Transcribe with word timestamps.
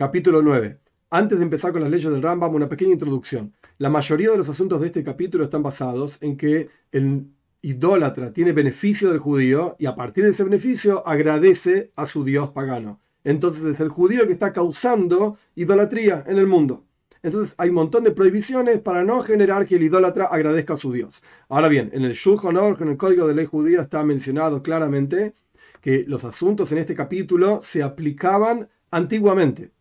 Capítulo 0.00 0.40
9. 0.40 0.80
Antes 1.10 1.36
de 1.36 1.44
empezar 1.44 1.72
con 1.72 1.82
las 1.82 1.90
leyes 1.90 2.10
del 2.10 2.22
Rambam, 2.22 2.54
una 2.54 2.70
pequeña 2.70 2.92
introducción. 2.92 3.52
La 3.76 3.90
mayoría 3.90 4.30
de 4.30 4.38
los 4.38 4.48
asuntos 4.48 4.80
de 4.80 4.86
este 4.86 5.04
capítulo 5.04 5.44
están 5.44 5.62
basados 5.62 6.16
en 6.22 6.38
que 6.38 6.70
el 6.90 7.26
idólatra 7.60 8.32
tiene 8.32 8.52
beneficio 8.52 9.10
del 9.10 9.18
judío 9.18 9.76
y 9.78 9.84
a 9.84 9.94
partir 9.94 10.24
de 10.24 10.30
ese 10.30 10.42
beneficio 10.42 11.06
agradece 11.06 11.92
a 11.96 12.06
su 12.06 12.24
dios 12.24 12.48
pagano. 12.48 12.98
Entonces 13.24 13.62
es 13.62 13.80
el 13.80 13.90
judío 13.90 14.26
que 14.26 14.32
está 14.32 14.54
causando 14.54 15.36
idolatría 15.54 16.24
en 16.26 16.38
el 16.38 16.46
mundo. 16.46 16.86
Entonces 17.22 17.54
hay 17.58 17.68
un 17.68 17.74
montón 17.74 18.02
de 18.02 18.12
prohibiciones 18.12 18.78
para 18.78 19.04
no 19.04 19.22
generar 19.22 19.66
que 19.66 19.76
el 19.76 19.82
idólatra 19.82 20.24
agradezca 20.24 20.72
a 20.72 20.78
su 20.78 20.94
dios. 20.94 21.22
Ahora 21.50 21.68
bien, 21.68 21.90
en 21.92 22.04
el 22.04 22.14
Shulchan 22.14 22.56
Aruch, 22.56 22.80
en 22.80 22.88
el 22.88 22.96
Código 22.96 23.26
de 23.28 23.34
Ley 23.34 23.44
Judía, 23.44 23.82
está 23.82 24.02
mencionado 24.02 24.62
claramente 24.62 25.34
que 25.82 26.04
los 26.06 26.24
asuntos 26.24 26.72
en 26.72 26.78
este 26.78 26.94
capítulo 26.94 27.60
se 27.62 27.82
aplicaban 27.82 28.66
antiguamente 28.90 29.72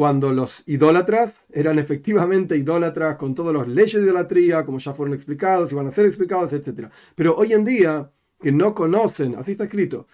cuando 0.00 0.32
los 0.32 0.62
idólatras 0.64 1.44
eran 1.52 1.78
efectivamente 1.78 2.56
idólatras 2.56 3.16
con 3.16 3.34
todas 3.34 3.54
las 3.54 3.68
leyes 3.68 4.00
de 4.00 4.04
idolatría, 4.04 4.64
como 4.64 4.78
ya 4.78 4.94
fueron 4.94 5.14
explicados 5.14 5.70
y 5.70 5.74
van 5.74 5.88
a 5.88 5.94
ser 5.94 6.06
explicados, 6.06 6.54
etc. 6.54 6.88
Pero 7.14 7.36
hoy 7.36 7.52
en 7.52 7.66
día, 7.66 8.10
que 8.40 8.50
no 8.50 8.74
conocen, 8.74 9.34
así 9.34 9.50
está 9.52 9.64
escrito, 9.64 10.06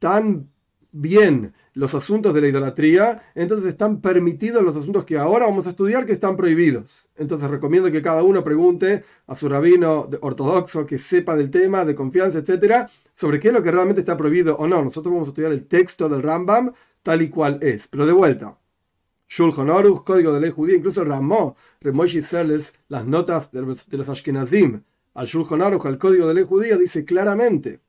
tan 0.00 0.50
bien 0.90 1.54
los 1.74 1.94
asuntos 1.94 2.34
de 2.34 2.40
la 2.40 2.48
idolatría, 2.48 3.30
entonces 3.36 3.68
están 3.68 4.00
permitidos 4.00 4.64
los 4.64 4.74
asuntos 4.74 5.04
que 5.04 5.16
ahora 5.16 5.46
vamos 5.46 5.68
a 5.68 5.70
estudiar 5.70 6.04
que 6.04 6.14
están 6.14 6.36
prohibidos. 6.36 7.06
Entonces 7.14 7.48
recomiendo 7.48 7.92
que 7.92 8.02
cada 8.02 8.24
uno 8.24 8.42
pregunte 8.42 9.04
a 9.28 9.36
su 9.36 9.48
rabino 9.48 10.10
ortodoxo 10.20 10.84
que 10.84 10.98
sepa 10.98 11.36
del 11.36 11.52
tema, 11.52 11.84
de 11.84 11.94
confianza, 11.94 12.38
etcétera, 12.38 12.90
sobre 13.14 13.38
qué 13.38 13.48
es 13.48 13.54
lo 13.54 13.62
que 13.62 13.70
realmente 13.70 14.00
está 14.00 14.16
prohibido 14.16 14.56
o 14.56 14.66
no. 14.66 14.82
Nosotros 14.82 15.12
vamos 15.12 15.28
a 15.28 15.30
estudiar 15.30 15.52
el 15.52 15.68
texto 15.68 16.08
del 16.08 16.24
Rambam 16.24 16.72
tal 17.04 17.22
y 17.22 17.28
cual 17.28 17.60
es. 17.62 17.86
Pero 17.86 18.04
de 18.04 18.12
vuelta, 18.12 18.58
Shulchan 19.28 19.68
Aruch, 19.70 20.04
Código 20.04 20.32
de 20.32 20.40
Ley 20.40 20.50
Judía, 20.50 20.76
incluso 20.76 21.04
Ramó, 21.04 21.56
Remoshi 21.80 22.22
Serles, 22.22 22.74
las 22.88 23.06
notas 23.06 23.52
de 23.52 23.62
los, 23.62 24.08
Ashkenazim 24.08 24.82
al 25.14 25.26
Shulchan 25.26 25.60
Aruch, 25.60 25.84
al 25.86 25.98
Código 25.98 26.26
de 26.26 26.34
Ley 26.34 26.44
Judía, 26.44 26.76
dice 26.76 27.04
claramente 27.04 27.80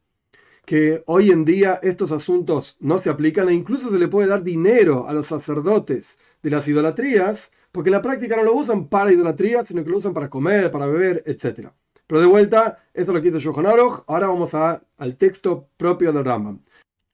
que 0.66 1.02
hoy 1.08 1.32
en 1.32 1.46
día 1.46 1.80
estos 1.82 2.12
asuntos 2.12 2.78
no 2.80 3.00
se 3.00 3.10
aplican 3.10 3.50
e 3.50 3.54
incluso 3.54 3.90
se 3.90 3.98
le 3.98 4.08
puede 4.08 4.28
dar 4.28 4.44
dinero 4.44 5.08
a 5.08 5.14
los 5.14 5.28
sacerdotes 5.28 6.20
de 6.44 6.50
las 6.50 6.68
idolatrías, 6.68 7.52
porque 7.72 7.90
en 7.90 7.94
la 7.96 8.02
práctica 8.02 8.36
no 8.36 8.44
lo 8.44 8.54
usan 8.54 8.88
para 8.88 9.12
idolatría, 9.12 9.66
sino 9.66 9.84
que 9.84 9.90
lo 9.90 9.98
usan 9.98 10.14
para 10.14 10.30
comer, 10.30 10.70
para 10.72 10.88
beber, 10.88 11.24
etc. 11.26 11.70
Pero 12.06 12.22
de 12.22 12.28
vuelta, 12.28 12.84
esto 12.94 13.14
lo 13.14 13.22
que 13.22 13.30
hizo 13.30 13.40
Shulchan 13.40 13.66
Aruch, 13.66 14.04
ahora 14.08 14.28
vamos 14.28 14.54
a, 14.54 14.84
al 14.98 15.16
texto 15.16 15.70
propio 15.78 16.12
del 16.12 16.26
Rambam. 16.26 16.60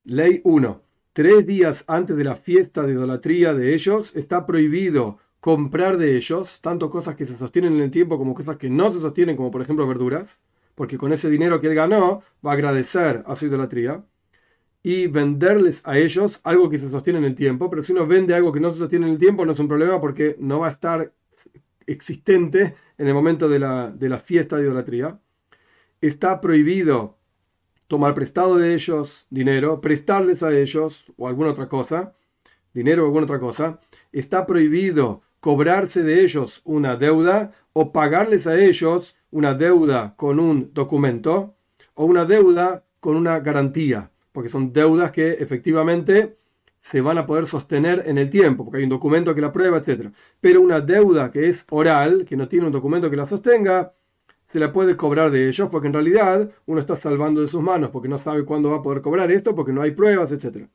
Ley 0.03 0.41
1 0.43 0.84
tres 1.15 1.47
días 1.47 1.85
antes 1.87 2.17
de 2.17 2.25
la 2.25 2.35
fiesta 2.35 2.83
de 2.83 2.91
idolatría 2.91 3.53
de 3.53 3.73
ellos, 3.73 4.13
está 4.17 4.45
prohibido 4.45 5.17
comprar 5.39 5.95
de 5.95 6.17
ellos, 6.17 6.59
tanto 6.59 6.89
cosas 6.89 7.15
que 7.15 7.25
se 7.25 7.37
sostienen 7.37 7.75
en 7.75 7.83
el 7.83 7.91
tiempo 7.91 8.17
como 8.17 8.35
cosas 8.35 8.57
que 8.57 8.69
no 8.69 8.91
se 8.91 8.99
sostienen, 8.99 9.37
como 9.37 9.49
por 9.49 9.61
ejemplo 9.61 9.87
verduras, 9.87 10.39
porque 10.75 10.97
con 10.97 11.13
ese 11.13 11.29
dinero 11.29 11.61
que 11.61 11.67
él 11.67 11.75
ganó 11.75 12.21
va 12.45 12.51
a 12.51 12.53
agradecer 12.55 13.23
a 13.27 13.37
su 13.37 13.45
idolatría, 13.45 14.03
y 14.83 15.07
venderles 15.07 15.81
a 15.85 15.97
ellos 15.97 16.41
algo 16.43 16.69
que 16.69 16.79
se 16.79 16.89
sostiene 16.89 17.19
en 17.19 17.25
el 17.25 17.35
tiempo, 17.35 17.69
pero 17.69 17.81
si 17.81 17.93
uno 17.93 18.05
vende 18.05 18.35
algo 18.35 18.51
que 18.51 18.59
no 18.59 18.73
se 18.73 18.79
sostiene 18.79 19.05
en 19.07 19.13
el 19.13 19.19
tiempo 19.19 19.45
no 19.45 19.53
es 19.53 19.59
un 19.59 19.69
problema 19.69 20.01
porque 20.01 20.35
no 20.39 20.59
va 20.59 20.67
a 20.67 20.71
estar 20.71 21.13
existente 21.87 22.75
en 22.97 23.07
el 23.07 23.13
momento 23.13 23.47
de 23.47 23.59
la, 23.59 23.89
de 23.89 24.09
la 24.09 24.17
fiesta 24.19 24.57
de 24.57 24.63
idolatría. 24.63 25.17
Está 26.01 26.41
prohibido 26.41 27.14
tomar 27.87 28.13
prestado 28.13 28.57
de 28.57 28.73
ellos 28.73 29.27
dinero, 29.29 29.81
prestarles 29.81 30.43
a 30.43 30.53
ellos 30.55 31.05
o 31.17 31.27
alguna 31.27 31.51
otra 31.51 31.69
cosa, 31.69 32.15
dinero 32.73 33.03
o 33.03 33.05
alguna 33.05 33.25
otra 33.25 33.39
cosa, 33.39 33.79
está 34.11 34.45
prohibido 34.45 35.21
cobrarse 35.39 36.01
de 36.03 36.21
ellos 36.23 36.61
una 36.63 36.95
deuda 36.95 37.51
o 37.73 37.91
pagarles 37.91 38.47
a 38.47 38.59
ellos 38.59 39.15
una 39.31 39.53
deuda 39.53 40.15
con 40.15 40.39
un 40.39 40.73
documento 40.73 41.55
o 41.93 42.05
una 42.05 42.25
deuda 42.25 42.83
con 42.99 43.15
una 43.15 43.39
garantía, 43.39 44.11
porque 44.31 44.49
son 44.49 44.73
deudas 44.73 45.11
que 45.11 45.33
efectivamente 45.33 46.37
se 46.79 47.01
van 47.01 47.17
a 47.17 47.25
poder 47.25 47.47
sostener 47.47 48.03
en 48.05 48.17
el 48.17 48.29
tiempo, 48.29 48.63
porque 48.63 48.77
hay 48.77 48.83
un 48.83 48.89
documento 48.89 49.33
que 49.33 49.41
la 49.41 49.51
prueba, 49.51 49.77
etc. 49.77 50.11
Pero 50.39 50.61
una 50.61 50.81
deuda 50.81 51.31
que 51.31 51.49
es 51.49 51.65
oral, 51.69 52.25
que 52.25 52.35
no 52.35 52.47
tiene 52.47 52.67
un 52.67 52.71
documento 52.71 53.09
que 53.09 53.15
la 53.15 53.25
sostenga, 53.25 53.93
se 54.55 54.61
la 54.61 54.71
puede 54.71 54.95
cobrar 54.95 55.31
de 55.31 55.49
ellos, 55.49 55.67
porque 55.69 55.87
en 55.87 55.93
realidad 55.93 56.49
uno 56.65 56.79
está 56.79 56.95
salvando 56.95 57.41
de 57.41 57.47
sus 57.47 57.61
manos, 57.61 57.89
porque 57.89 58.07
no 58.07 58.17
sabe 58.17 58.45
cuándo 58.45 58.69
va 58.69 58.77
a 58.77 58.81
poder 58.81 59.01
cobrar 59.01 59.29
esto, 59.29 59.53
porque 59.53 59.73
no 59.73 59.81
hay 59.81 59.91
pruebas, 59.91 60.31
etc. 60.31 60.69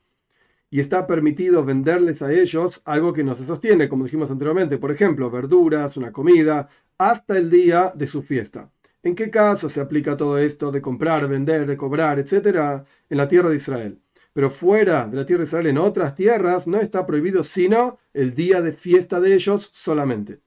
Y 0.69 0.79
está 0.79 1.07
permitido 1.07 1.65
venderles 1.65 2.21
a 2.21 2.31
ellos 2.31 2.83
algo 2.85 3.11
que 3.11 3.23
no 3.23 3.33
se 3.33 3.47
sostiene, 3.47 3.89
como 3.89 4.03
dijimos 4.03 4.29
anteriormente, 4.29 4.77
por 4.77 4.91
ejemplo, 4.91 5.31
verduras, 5.31 5.97
una 5.97 6.11
comida, 6.11 6.69
hasta 6.99 7.39
el 7.39 7.49
día 7.49 7.91
de 7.95 8.05
su 8.05 8.21
fiesta. 8.21 8.69
¿En 9.01 9.15
qué 9.15 9.31
caso 9.31 9.67
se 9.67 9.81
aplica 9.81 10.15
todo 10.15 10.37
esto 10.37 10.71
de 10.71 10.79
comprar, 10.79 11.27
vender, 11.27 11.65
de 11.65 11.75
cobrar, 11.75 12.19
etcétera, 12.19 12.85
en 13.09 13.17
la 13.17 13.27
tierra 13.27 13.49
de 13.49 13.55
Israel? 13.55 13.99
Pero 14.31 14.51
fuera 14.51 15.07
de 15.07 15.17
la 15.17 15.25
tierra 15.25 15.41
de 15.41 15.47
Israel, 15.47 15.65
en 15.65 15.79
otras 15.79 16.13
tierras, 16.13 16.67
no 16.67 16.79
está 16.79 17.07
prohibido 17.07 17.43
sino 17.43 17.97
el 18.13 18.35
día 18.35 18.61
de 18.61 18.73
fiesta 18.73 19.19
de 19.19 19.33
ellos 19.33 19.71
solamente 19.73 20.41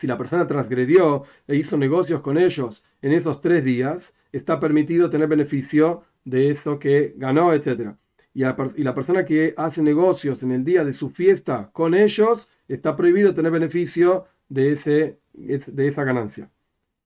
si 0.00 0.06
la 0.06 0.16
persona 0.16 0.46
transgredió 0.46 1.24
e 1.46 1.56
hizo 1.56 1.76
negocios 1.76 2.22
con 2.22 2.38
ellos 2.38 2.82
en 3.02 3.12
esos 3.12 3.42
tres 3.42 3.62
días, 3.62 4.14
está 4.32 4.58
permitido 4.58 5.10
tener 5.10 5.28
beneficio 5.28 6.04
de 6.24 6.48
eso 6.48 6.78
que 6.78 7.12
ganó, 7.18 7.52
etc. 7.52 7.96
Y, 8.32 8.40
la 8.40 8.94
persona 8.94 9.26
que 9.26 9.52
hace 9.58 9.82
negocios 9.82 10.42
en 10.42 10.52
el 10.52 10.64
día 10.64 10.84
de 10.84 10.94
su 10.94 11.10
fiesta 11.10 11.68
con 11.74 11.94
ellos, 11.94 12.48
está 12.66 12.96
prohibido 12.96 13.34
tener 13.34 13.52
beneficio 13.52 14.24
de, 14.48 14.72
ese, 14.72 15.20
de 15.34 15.86
esa 15.86 16.04
ganancia. 16.04 16.50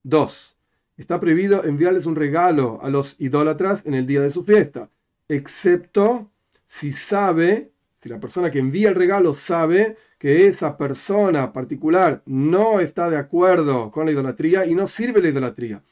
2. 0.04 0.56
Está 0.96 1.18
prohibido 1.18 1.64
enviarles 1.64 2.06
un 2.06 2.14
regalo 2.14 2.78
a 2.80 2.90
los 2.90 3.16
idólatras 3.18 3.86
en 3.86 3.94
el 3.94 4.06
día 4.06 4.20
de 4.20 4.30
su 4.30 4.44
fiesta, 4.44 4.88
excepto 5.26 6.30
si 6.68 6.92
sabe, 6.92 7.72
la 8.08 8.20
persona 8.20 8.50
que 8.50 8.58
envía 8.58 8.88
el 8.88 8.94
regalo 8.94 9.34
sabe 9.34 9.96
que 10.18 10.46
esa 10.46 10.76
persona 10.76 11.52
particular 11.52 12.22
no 12.26 12.80
está 12.80 13.08
de 13.08 13.16
acuerdo 13.16 13.90
con 13.90 14.06
la 14.06 14.12
idolatría 14.12 14.66
y 14.66 14.74
no 14.74 14.88
sirve 14.88 15.22
la 15.22 15.28
idolatría. 15.28 15.82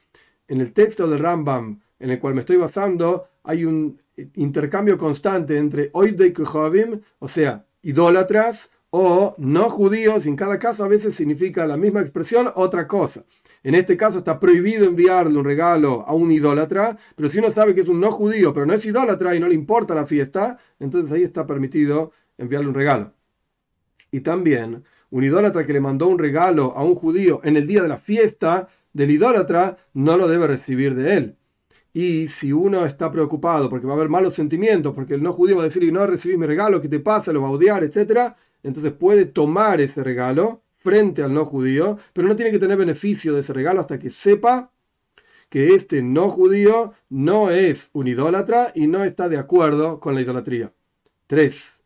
En 0.49 0.61
el 0.61 0.73
texto 0.73 1.09
del 1.09 1.21
Rambam, 1.21 1.81
en 1.99 2.11
el 2.11 2.19
cual 2.19 2.35
me 2.35 2.41
estoy 2.41 2.57
basando, 2.57 3.29
hay 3.45 3.65
un 3.65 4.01
intercambio 4.35 4.99
constante 4.99 5.57
entre 5.57 5.91
oidei 5.93 6.35
o 7.19 7.29
sea, 7.29 7.65
idólatras, 7.83 8.71
o 8.95 9.35
no 9.39 9.71
judíos, 9.71 10.27
y 10.27 10.29
en 10.29 10.37
cada 10.37 10.59
caso 10.59 10.85
a 10.85 10.89
veces 10.89 11.15
significa 11.15 11.67
la 11.67 11.79
misma 11.79 12.03
expresión 12.03 12.51
otra 12.55 12.87
cosa. 12.87 13.25
En 13.63 13.75
este 13.75 13.97
caso 13.97 14.19
está 14.19 14.39
prohibido 14.39 14.85
enviarle 14.85 15.39
un 15.39 15.47
regalo 15.47 16.05
a 16.07 16.13
un 16.13 16.31
idólatra, 16.31 16.99
pero 17.17 17.31
si 17.31 17.39
uno 17.39 17.51
sabe 17.53 17.75
que 17.75 17.81
es 17.81 17.89
un 17.89 18.01
no 18.01 18.13
judío, 18.13 18.53
pero 18.53 18.67
no 18.67 18.75
es 18.75 18.85
idólatra 18.85 19.35
y 19.35 19.41
no 19.41 19.49
le 19.49 19.55
importa 19.55 19.95
la 19.95 20.07
fiesta, 20.07 20.59
entonces 20.79 21.11
ahí 21.11 21.23
está 21.23 21.47
permitido 21.47 22.13
enviarle 22.37 22.69
un 22.69 22.75
regalo. 22.75 23.15
Y 24.11 24.21
también 24.21 24.85
un 25.09 25.25
idólatra 25.25 25.67
que 25.67 25.73
le 25.73 25.81
mandó 25.81 26.07
un 26.09 26.19
regalo 26.19 26.75
a 26.77 26.85
un 26.85 26.95
judío 26.95 27.41
en 27.45 27.57
el 27.57 27.67
día 27.67 27.81
de 27.81 27.89
la 27.89 27.99
fiesta 27.99 28.69
del 28.93 29.11
idólatra 29.11 29.79
no 29.95 30.19
lo 30.19 30.29
debe 30.29 30.47
recibir 30.49 30.95
de 30.95 31.17
él. 31.17 31.37
Y 31.95 32.29
si 32.29 32.53
uno 32.53 32.85
está 32.85 33.11
preocupado 33.11 33.71
porque 33.71 33.87
va 33.87 33.95
a 33.95 33.97
haber 33.97 34.11
malos 34.11 34.35
sentimientos, 34.35 34.93
porque 34.95 35.15
el 35.15 35.23
no 35.23 35.33
judío 35.33 35.57
va 35.57 35.63
a 35.63 35.67
decir, 35.67 35.91
no 35.91 36.07
recibís 36.07 36.37
mi 36.37 36.47
regalo, 36.47 36.83
¿qué 36.83 36.89
te 36.89 37.01
pasa? 37.01 37.33
Lo 37.33 37.41
va 37.41 37.49
a 37.49 37.53
odiar, 37.53 37.85
etc. 37.85 38.35
Entonces 38.63 38.93
puede 38.93 39.25
tomar 39.25 39.81
ese 39.81 40.03
regalo 40.05 40.63
frente 40.79 41.23
al 41.23 41.33
no 41.35 41.45
judío, 41.45 41.99
pero 42.13 42.29
no 42.29 42.37
tiene 42.37 42.51
que 42.51 42.59
tener 42.59 42.77
beneficio 42.77 43.35
de 43.35 43.41
ese 43.41 43.53
regalo 43.53 43.81
hasta 43.81 43.99
que 43.99 44.11
sepa 44.11 44.71
que 45.49 45.75
este 45.75 46.03
no 46.03 46.31
judío 46.31 46.93
no 47.09 47.51
es 47.51 47.91
un 47.93 48.09
idólatra 48.09 48.73
y 48.75 48.87
no 48.87 49.05
está 49.05 49.29
de 49.29 49.37
acuerdo 49.37 50.01
con 50.01 50.15
la 50.15 50.23
idolatría. 50.23 50.73
3 51.27 51.83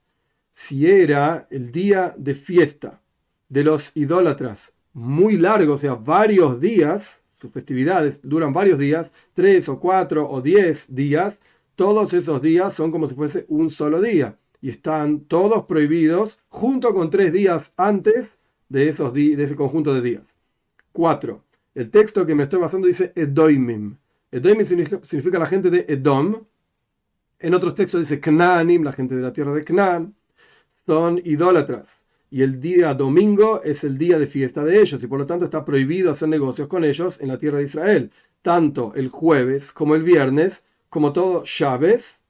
si 0.56 0.90
era 0.90 1.46
el 1.50 1.70
día 1.70 2.14
de 2.16 2.34
fiesta 2.34 3.02
de 3.50 3.62
los 3.62 3.92
idólatras 3.94 4.72
muy 4.94 5.36
largo, 5.36 5.74
o 5.74 5.78
sea, 5.78 5.96
varios 5.96 6.58
días, 6.62 7.18
sus 7.38 7.52
festividades 7.52 8.20
duran 8.22 8.54
varios 8.54 8.78
días, 8.78 9.10
tres 9.34 9.68
o 9.68 9.78
cuatro 9.78 10.26
o 10.26 10.40
diez 10.40 10.86
días, 10.88 11.38
todos 11.74 12.14
esos 12.14 12.40
días 12.40 12.72
son 12.72 12.90
como 12.90 13.06
si 13.06 13.14
fuese 13.14 13.44
un 13.48 13.70
solo 13.70 14.00
día 14.00 14.38
y 14.60 14.70
están 14.70 15.20
todos 15.20 15.64
prohibidos 15.64 16.38
junto 16.48 16.94
con 16.94 17.10
tres 17.10 17.32
días 17.32 17.72
antes 17.76 18.28
de, 18.68 18.88
esos 18.88 19.12
de 19.12 19.42
ese 19.42 19.56
conjunto 19.56 19.94
de 19.94 20.00
días. 20.00 20.24
Cuatro. 20.92 21.44
El 21.74 21.90
texto 21.90 22.24
que 22.24 22.34
me 22.34 22.44
estoy 22.44 22.58
basando 22.58 22.88
dice 22.88 23.12
Edoimim. 23.14 23.96
Edoimim 24.30 24.66
significa, 24.66 25.38
la 25.38 25.46
gente 25.46 25.70
de 25.70 25.84
Edom. 25.88 26.34
En 27.38 27.54
otros 27.54 27.74
textos 27.74 28.00
dice 28.00 28.18
Knanim, 28.18 28.82
la 28.82 28.92
gente 28.92 29.14
de 29.14 29.22
la 29.22 29.32
tierra 29.32 29.52
de 29.52 29.62
Knan 29.62 30.14
son 30.86 31.20
idólatras. 31.22 32.06
Y 32.30 32.42
el 32.42 32.60
día 32.60 32.94
domingo 32.94 33.62
es 33.62 33.84
el 33.84 33.98
día 33.98 34.18
de 34.18 34.26
fiesta 34.26 34.64
de 34.64 34.80
ellos 34.80 35.02
y 35.02 35.06
por 35.06 35.18
lo 35.18 35.26
tanto 35.26 35.44
está 35.44 35.64
prohibido 35.64 36.10
hacer 36.10 36.28
negocios 36.28 36.66
con 36.66 36.84
ellos 36.84 37.20
en 37.20 37.28
la 37.28 37.38
tierra 37.38 37.58
de 37.58 37.64
Israel. 37.64 38.10
Tanto 38.42 38.92
el 38.94 39.08
jueves 39.08 39.72
como 39.72 39.94
el 39.94 40.02
viernes, 40.02 40.64
como 40.88 41.12
todo 41.12 41.42
Shabes 41.44 42.20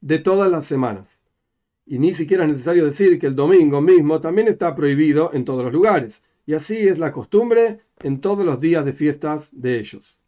de 0.00 0.18
todas 0.18 0.50
las 0.50 0.66
semanas. 0.66 1.20
Y 1.86 1.98
ni 1.98 2.12
siquiera 2.12 2.44
es 2.44 2.50
necesario 2.50 2.84
decir 2.84 3.18
que 3.18 3.28
el 3.28 3.36
domingo 3.36 3.80
mismo 3.80 4.20
también 4.20 4.48
está 4.48 4.74
prohibido 4.74 5.30
en 5.32 5.44
todos 5.44 5.64
los 5.64 5.72
lugares. 5.72 6.22
Y 6.44 6.54
así 6.54 6.88
es 6.88 6.98
la 6.98 7.12
costumbre 7.12 7.80
en 8.00 8.20
todos 8.20 8.44
los 8.44 8.60
días 8.60 8.84
de 8.84 8.92
fiestas 8.92 9.48
de 9.52 9.78
ellos. 9.78 10.18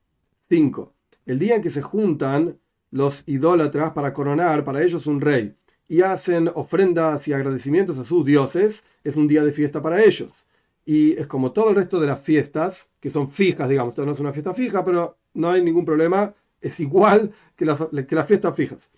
5. 0.49 0.93
El 1.27 1.39
día 1.39 1.57
en 1.57 1.63
que 1.63 1.71
se 1.71 1.83
juntan 1.83 2.59
los 2.91 3.23
idólatras 3.27 3.91
para 3.91 4.13
coronar 4.13 4.65
para 4.65 4.83
ellos 4.83 5.07
un 5.07 5.21
rey 5.21 5.55
y 5.89 6.03
hacen 6.03 6.51
ofrendas 6.55 7.27
y 7.29 7.33
agradecimientos 7.33 7.99
a 7.99 8.05
sus 8.05 8.25
dioses, 8.25 8.85
es 9.03 9.17
un 9.17 9.27
día 9.27 9.43
de 9.43 9.53
fiesta 9.53 9.81
para 9.81 10.03
ellos. 10.03 10.31
Y 10.85 11.13
es 11.13 11.27
como 11.27 11.53
todo 11.53 11.71
el 11.71 11.77
resto 11.77 11.99
de 11.99 12.07
las 12.07 12.21
fiestas, 12.21 12.89
que 13.01 13.11
son 13.11 13.31
fijas, 13.31 13.69
digamos, 13.69 13.93
esto 13.93 14.05
no 14.05 14.13
es 14.13 14.21
una 14.21 14.33
fiesta 14.33 14.55
fija, 14.55 14.85
pero 14.85 15.17
no 15.35 15.51
hay 15.51 15.63
ningún 15.63 15.85
problema, 15.85 16.35
es 16.61 16.79
igual 16.81 17.33
que 17.57 17.65
las, 17.65 17.79
que 18.07 18.15
las 18.15 18.27
fiestas 18.27 18.55
fijas. 18.55 18.91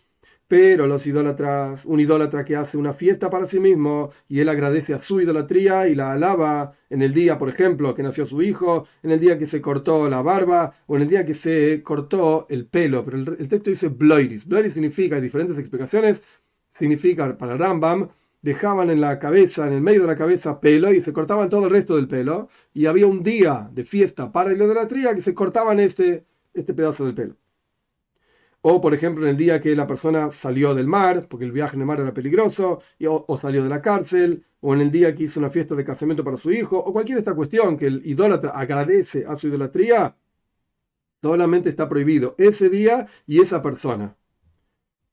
Pero 0.50 0.88
los 0.88 1.06
idólatras, 1.06 1.85
un 1.87 2.00
idólatra 2.00 2.44
que 2.44 2.56
hace 2.56 2.76
una 2.76 2.93
fiesta 2.93 3.31
para 3.31 3.49
sí 3.49 3.61
mismo 3.61 4.11
y 4.26 4.41
él 4.41 4.49
agradece 4.49 4.93
a 4.94 4.99
su 5.00 5.20
idolatría 5.20 5.87
y 5.87 5.94
la 5.94 6.11
alaba 6.11 6.73
en 6.88 7.02
el 7.02 7.14
día, 7.14 7.38
por 7.38 7.49
ejemplo, 7.49 7.94
que 7.94 8.02
nació 8.02 8.26
su 8.26 8.43
hijo, 8.43 8.85
en 9.05 9.12
el 9.12 9.20
día 9.20 9.38
que 9.38 9.47
se 9.47 9.61
cortó 9.61 10.08
la 10.11 10.23
barba 10.23 10.75
o 10.88 10.97
en 10.97 11.02
el 11.02 11.08
día 11.08 11.25
que 11.25 11.35
se 11.35 11.85
cortó 11.85 12.49
el 12.50 12.67
pelo. 12.67 13.05
Pero 13.05 13.19
el, 13.19 13.49
texto 13.49 13.70
dice 13.70 13.91
bloiris. 13.91 14.44
Bloiris 14.44 14.75
significa, 14.75 15.14
hay 15.14 15.23
diferentes 15.23 15.56
explicaciones, 15.56 16.20
significa 16.73 17.38
para 17.38 17.56
Rambam, 17.56 18.08
dejaban 18.43 18.91
en 18.91 19.00
la 19.00 19.20
cabeza, 19.20 19.69
en 19.69 19.75
el 19.75 19.82
medio 19.82 20.00
de 20.00 20.08
la 20.08 20.17
cabeza 20.17 20.61
pelo 20.61 20.93
y 20.93 21.00
se 21.00 21.12
cortaban 21.12 21.49
todo 21.49 21.67
el 21.67 21.70
resto 21.70 21.94
del 21.94 22.08
pelo. 22.08 22.49
Y 22.75 22.87
había 22.87 23.06
un 23.06 23.23
día 23.23 23.70
de 23.73 23.85
fiesta 23.85 24.32
para 24.32 24.50
la 24.50 24.64
idolatría 24.64 25.14
que 25.14 25.23
se 25.23 25.32
cortaban 25.32 25.79
este, 25.79 26.25
este 26.55 26.75
pedazo 26.75 27.05
del 27.05 27.14
pelo. 27.14 27.40
O, 28.62 28.81
por 28.81 28.93
ejemplo, 28.93 29.25
en 29.25 29.31
el 29.31 29.37
día 29.39 29.61
que 29.61 29.75
la 29.75 29.87
persona 29.87 30.31
salió 30.33 30.75
del 30.75 30.87
mar, 30.87 31.27
porque 31.29 31.47
el 31.47 31.53
viaje 31.53 31.77
en 31.77 31.83
el 31.83 31.87
mar 31.87 32.01
era 32.01 32.12
peligroso, 32.12 32.81
o, 33.07 33.39
salió 33.39 33.62
de 33.62 33.71
la 33.71 33.81
cárcel, 33.81 34.45
o 34.61 34.75
en 34.75 34.83
el 34.83 34.91
día 34.91 35.15
que 35.15 35.25
hizo 35.25 35.41
una 35.41 35.49
fiesta 35.51 35.75
de 35.75 35.85
casamiento 35.85 36.23
para 36.23 36.37
su 36.37 36.53
hijo, 36.53 36.79
o 36.79 36.93
cualquier 36.93 37.19
esta 37.19 37.35
cuestión 37.35 37.79
que 37.79 37.87
el 37.87 38.03
idólatra 38.05 38.51
agradece 38.51 39.25
a 39.27 39.39
su 39.39 39.49
idolatría, 39.49 40.15
solamente 41.23 41.71
está 41.71 41.89
prohibido 41.89 42.35
ese 42.39 42.69
día 42.69 43.07
y 43.27 43.41
esa 43.41 43.62
persona 43.62 44.17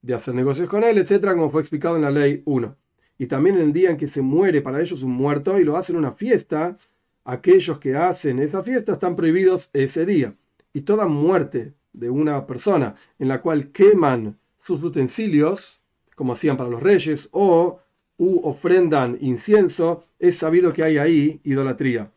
de 0.01 0.13
hacer 0.13 0.35
negocios 0.35 0.69
con 0.69 0.83
él, 0.83 0.97
etcétera, 0.97 1.33
como 1.33 1.49
fue 1.49 1.61
explicado 1.61 1.95
en 1.95 2.01
la 2.01 2.11
ley 2.11 2.41
1. 2.45 2.75
Y 3.17 3.27
también 3.27 3.57
en 3.57 3.63
el 3.63 3.73
día 3.73 3.89
en 3.91 3.97
que 3.97 4.07
se 4.07 4.21
muere 4.21 4.61
para 4.61 4.81
ellos 4.81 5.03
un 5.03 5.11
muerto 5.11 5.59
y 5.59 5.63
lo 5.63 5.75
hacen 5.75 5.95
una 5.95 6.11
fiesta, 6.11 6.77
aquellos 7.23 7.79
que 7.79 7.95
hacen 7.95 8.39
esa 8.39 8.63
fiesta 8.63 8.93
están 8.93 9.15
prohibidos 9.15 9.69
ese 9.73 10.05
día. 10.05 10.35
Y 10.71 10.81
toda 10.81 11.07
muerte 11.07 11.73
de 11.93 12.09
una 12.09 12.45
persona 12.45 12.95
en 13.19 13.27
la 13.27 13.41
cual 13.41 13.71
queman 13.71 14.37
sus 14.59 14.83
utensilios, 14.83 15.81
como 16.15 16.33
hacían 16.33 16.57
para 16.57 16.69
los 16.69 16.83
reyes, 16.83 17.29
o 17.31 17.79
u 18.17 18.39
ofrendan 18.47 19.17
incienso, 19.21 20.05
es 20.19 20.37
sabido 20.37 20.73
que 20.73 20.83
hay 20.83 20.97
ahí 20.97 21.39
idolatría. 21.43 22.11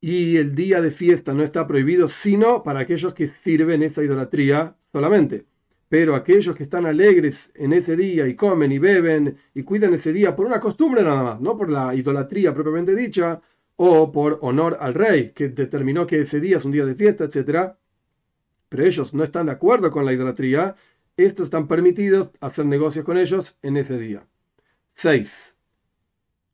Y 0.00 0.36
el 0.36 0.54
día 0.54 0.80
de 0.80 0.90
fiesta 0.90 1.34
no 1.34 1.42
está 1.42 1.66
prohibido, 1.66 2.08
sino 2.08 2.62
para 2.62 2.80
aquellos 2.80 3.12
que 3.12 3.32
sirven 3.42 3.82
esa 3.82 4.02
idolatría 4.02 4.76
solamente. 4.92 5.46
Pero 5.88 6.14
aquellos 6.14 6.54
que 6.54 6.62
están 6.62 6.86
alegres 6.86 7.50
en 7.54 7.72
ese 7.72 7.96
día 7.96 8.28
y 8.28 8.34
comen 8.34 8.70
y 8.70 8.78
beben 8.78 9.36
y 9.54 9.62
cuidan 9.62 9.92
ese 9.92 10.12
día 10.12 10.36
por 10.36 10.46
una 10.46 10.60
costumbre 10.60 11.02
nada 11.02 11.22
más, 11.22 11.40
no 11.40 11.56
por 11.56 11.68
la 11.70 11.94
idolatría 11.94 12.54
propiamente 12.54 12.94
dicha, 12.94 13.40
o 13.76 14.12
por 14.12 14.38
honor 14.42 14.76
al 14.80 14.94
rey, 14.94 15.32
que 15.34 15.48
determinó 15.48 16.06
que 16.06 16.20
ese 16.20 16.38
día 16.38 16.58
es 16.58 16.64
un 16.64 16.72
día 16.72 16.84
de 16.84 16.94
fiesta, 16.94 17.24
etc., 17.24 17.72
pero 18.70 18.84
ellos 18.84 19.12
no 19.12 19.22
están 19.22 19.46
de 19.46 19.52
acuerdo 19.52 19.90
con 19.90 20.06
la 20.06 20.14
idolatría, 20.14 20.76
estos 21.18 21.44
están 21.44 21.68
permitidos 21.68 22.30
hacer 22.40 22.64
negocios 22.64 23.04
con 23.04 23.18
ellos 23.18 23.58
en 23.60 23.76
ese 23.76 23.98
día. 23.98 24.26
6. 24.94 25.56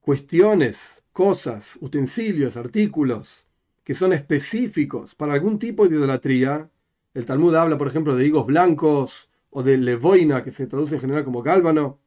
Cuestiones, 0.00 1.02
cosas, 1.12 1.78
utensilios, 1.80 2.56
artículos 2.56 3.46
que 3.84 3.94
son 3.94 4.12
específicos 4.12 5.14
para 5.14 5.34
algún 5.34 5.60
tipo 5.60 5.86
de 5.86 5.94
idolatría. 5.94 6.68
El 7.14 7.26
Talmud 7.26 7.54
habla, 7.54 7.78
por 7.78 7.86
ejemplo, 7.86 8.16
de 8.16 8.26
higos 8.26 8.46
blancos 8.46 9.30
o 9.50 9.62
de 9.62 9.76
levoina, 9.78 10.42
que 10.42 10.50
se 10.50 10.66
traduce 10.66 10.96
en 10.96 11.02
general 11.02 11.24
como 11.24 11.42
gálbano. 11.42 12.00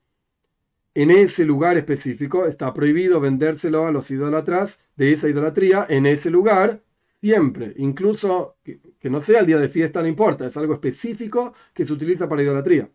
En 0.94 1.12
ese 1.12 1.46
lugar 1.46 1.78
específico 1.78 2.46
está 2.46 2.74
prohibido 2.74 3.22
vendérselo 3.22 3.86
a 3.86 3.92
los 3.92 4.12
idólatras 4.12 4.80
de 4.98 5.14
esa 5.14 5.30
idolatría 5.30 5.86
en 5.88 6.06
ese 6.06 6.30
lugar 6.30 6.82
siempre, 7.22 7.74
incluso 7.78 8.58
que, 8.64 9.10
no 9.10 9.22
sea 9.22 9.42
el 9.42 9.46
día 9.48 9.58
de 9.58 9.70
fiesta, 9.70 10.02
no 10.02 10.08
importa, 10.08 10.48
es 10.48 10.58
algo 10.58 10.74
específico 10.74 11.54
que 11.74 11.86
se 11.86 11.94
utiliza 11.94 12.28
para 12.28 12.44
idolatría. 12.44 12.90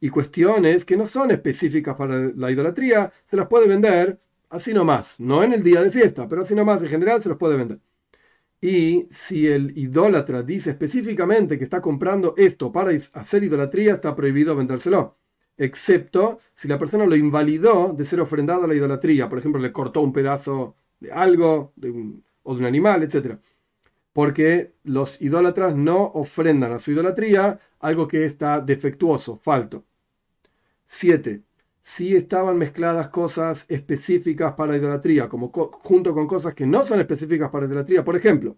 Y 0.00 0.08
cuestiones 0.08 0.84
que 0.84 0.96
no 0.96 1.06
son 1.06 1.30
específicas 1.30 1.94
para 1.96 2.32
la 2.34 2.50
idolatría, 2.50 3.12
se 3.24 3.36
las 3.36 3.46
puede 3.46 3.68
vender 3.68 4.20
así 4.50 4.74
nomás, 4.74 5.18
no 5.20 5.42
en 5.42 5.52
el 5.52 5.62
día 5.62 5.82
de 5.82 5.92
fiesta, 5.92 6.28
pero 6.28 6.42
así 6.42 6.54
nomás 6.54 6.82
en 6.82 6.88
general 6.88 7.22
se 7.22 7.28
los 7.28 7.38
puede 7.38 7.56
vender. 7.56 7.80
Y 8.60 9.08
si 9.10 9.48
el 9.48 9.76
idólatra 9.76 10.42
dice 10.42 10.70
específicamente 10.70 11.58
que 11.58 11.64
está 11.64 11.80
comprando 11.82 12.34
esto 12.36 12.70
para 12.72 12.92
hacer 13.14 13.44
idolatría, 13.44 13.94
está 13.94 14.14
prohibido 14.14 14.54
vendérselo. 14.56 15.18
Excepto 15.56 16.38
si 16.54 16.68
la 16.68 16.78
persona 16.78 17.06
lo 17.06 17.16
invalidó 17.16 17.92
de 17.92 18.04
ser 18.04 18.20
ofrendado 18.20 18.64
a 18.64 18.68
la 18.68 18.74
idolatría. 18.74 19.28
Por 19.28 19.38
ejemplo, 19.38 19.60
le 19.60 19.72
cortó 19.72 20.00
un 20.00 20.12
pedazo 20.12 20.76
de 21.00 21.12
algo, 21.12 21.72
de 21.76 21.90
un, 21.90 22.24
o 22.42 22.54
de 22.54 22.60
un 22.60 22.66
animal, 22.66 23.02
etc. 23.02 23.38
Porque 24.12 24.74
los 24.84 25.20
idólatras 25.20 25.74
no 25.74 26.02
ofrendan 26.02 26.72
a 26.72 26.78
su 26.78 26.92
idolatría 26.92 27.58
algo 27.80 28.06
que 28.08 28.24
está 28.24 28.60
defectuoso, 28.60 29.38
falto. 29.42 29.84
7. 30.86 31.42
Si 31.80 32.14
estaban 32.14 32.58
mezcladas 32.58 33.08
cosas 33.08 33.64
específicas 33.68 34.52
para 34.52 34.76
idolatría, 34.76 35.28
como 35.28 35.50
junto 35.50 36.14
con 36.14 36.26
cosas 36.26 36.54
que 36.54 36.66
no 36.66 36.84
son 36.84 37.00
específicas 37.00 37.50
para 37.50 37.66
idolatría. 37.66 38.04
Por 38.04 38.16
ejemplo, 38.16 38.56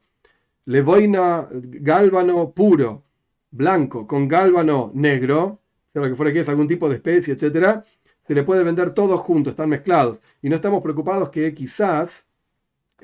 levoina 0.67 1.49
gálvano 1.51 2.51
puro, 2.53 3.05
blanco, 3.51 4.07
con 4.07 4.29
gálvano 4.29 4.91
negro, 4.95 5.61
sea 5.93 6.03
lo 6.03 6.09
que 6.09 6.17
fuera 6.17 6.33
que 6.33 6.41
es 6.41 6.49
algún 6.49 6.69
tipo 6.69 6.89
de 6.89 6.97
especie, 6.97 7.35
etc. 7.35 7.85
Se 8.21 8.35
le 8.35 8.43
puede 8.43 8.65
vender 8.65 8.91
todos 8.91 9.21
juntos, 9.21 9.53
están 9.53 9.69
mezclados. 9.69 10.21
Y 10.43 10.49
no 10.49 10.57
estamos 10.57 10.83
preocupados 10.83 11.31
que 11.31 11.55
quizás 11.55 12.27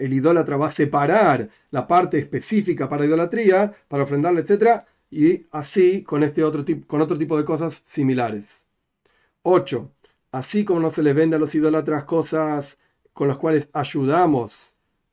el 0.01 0.13
idólatra 0.13 0.57
va 0.57 0.69
a 0.69 0.73
separar 0.73 1.49
la 1.71 1.87
parte 1.87 2.19
específica 2.19 2.89
para 2.89 3.05
idolatría, 3.05 3.73
para 3.89 4.05
ofrendarle, 4.05 4.41
etc. 4.41 4.83
Y 5.11 5.47
así 5.51 6.03
con, 6.03 6.23
este 6.23 6.43
otro, 6.43 6.65
con 6.87 7.01
otro 7.01 7.19
tipo 7.19 7.37
de 7.37 7.45
cosas 7.45 7.85
similares. 7.87 8.47
8. 9.43 9.91
Así 10.33 10.65
como 10.65 10.81
no 10.81 10.91
se 10.91 11.03
les 11.03 11.15
vende 11.15 11.37
a 11.37 11.39
los 11.39 11.55
idólatras 11.55 12.05
cosas 12.05 12.79
con 13.13 13.29
las 13.29 13.37
cuales 13.37 13.69
ayudamos 13.73 14.53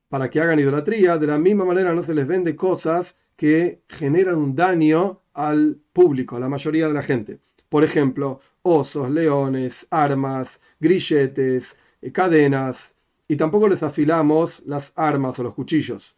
para 0.10 0.30
que 0.30 0.40
hagan 0.40 0.60
idolatría, 0.60 1.18
de 1.18 1.28
la 1.28 1.38
misma 1.38 1.66
manera 1.66 1.94
no 1.94 2.04
se 2.04 2.14
les 2.14 2.28
vende 2.28 2.56
cosas 2.56 3.16
que 3.36 3.82
generan 3.88 4.36
un 4.36 4.56
daño 4.56 5.22
al 5.34 5.80
público, 5.94 6.36
a 6.36 6.40
la 6.40 6.50
mayoría 6.50 6.88
de 6.88 6.94
la 6.94 7.04
gente. 7.04 7.40
Por 7.70 7.84
ejemplo, 7.84 8.40
osos, 8.62 9.10
leones, 9.10 9.86
armas, 9.90 10.60
grilletes, 10.80 11.76
eh, 12.02 12.12
cadenas, 12.12 12.96
y 13.28 13.36
tampoco 13.36 13.68
les 13.68 13.84
afilamos 13.84 14.64
las 14.66 14.94
armas 14.96 15.38
o 15.40 15.44
los 15.44 15.54
cuchillos. 15.54 16.16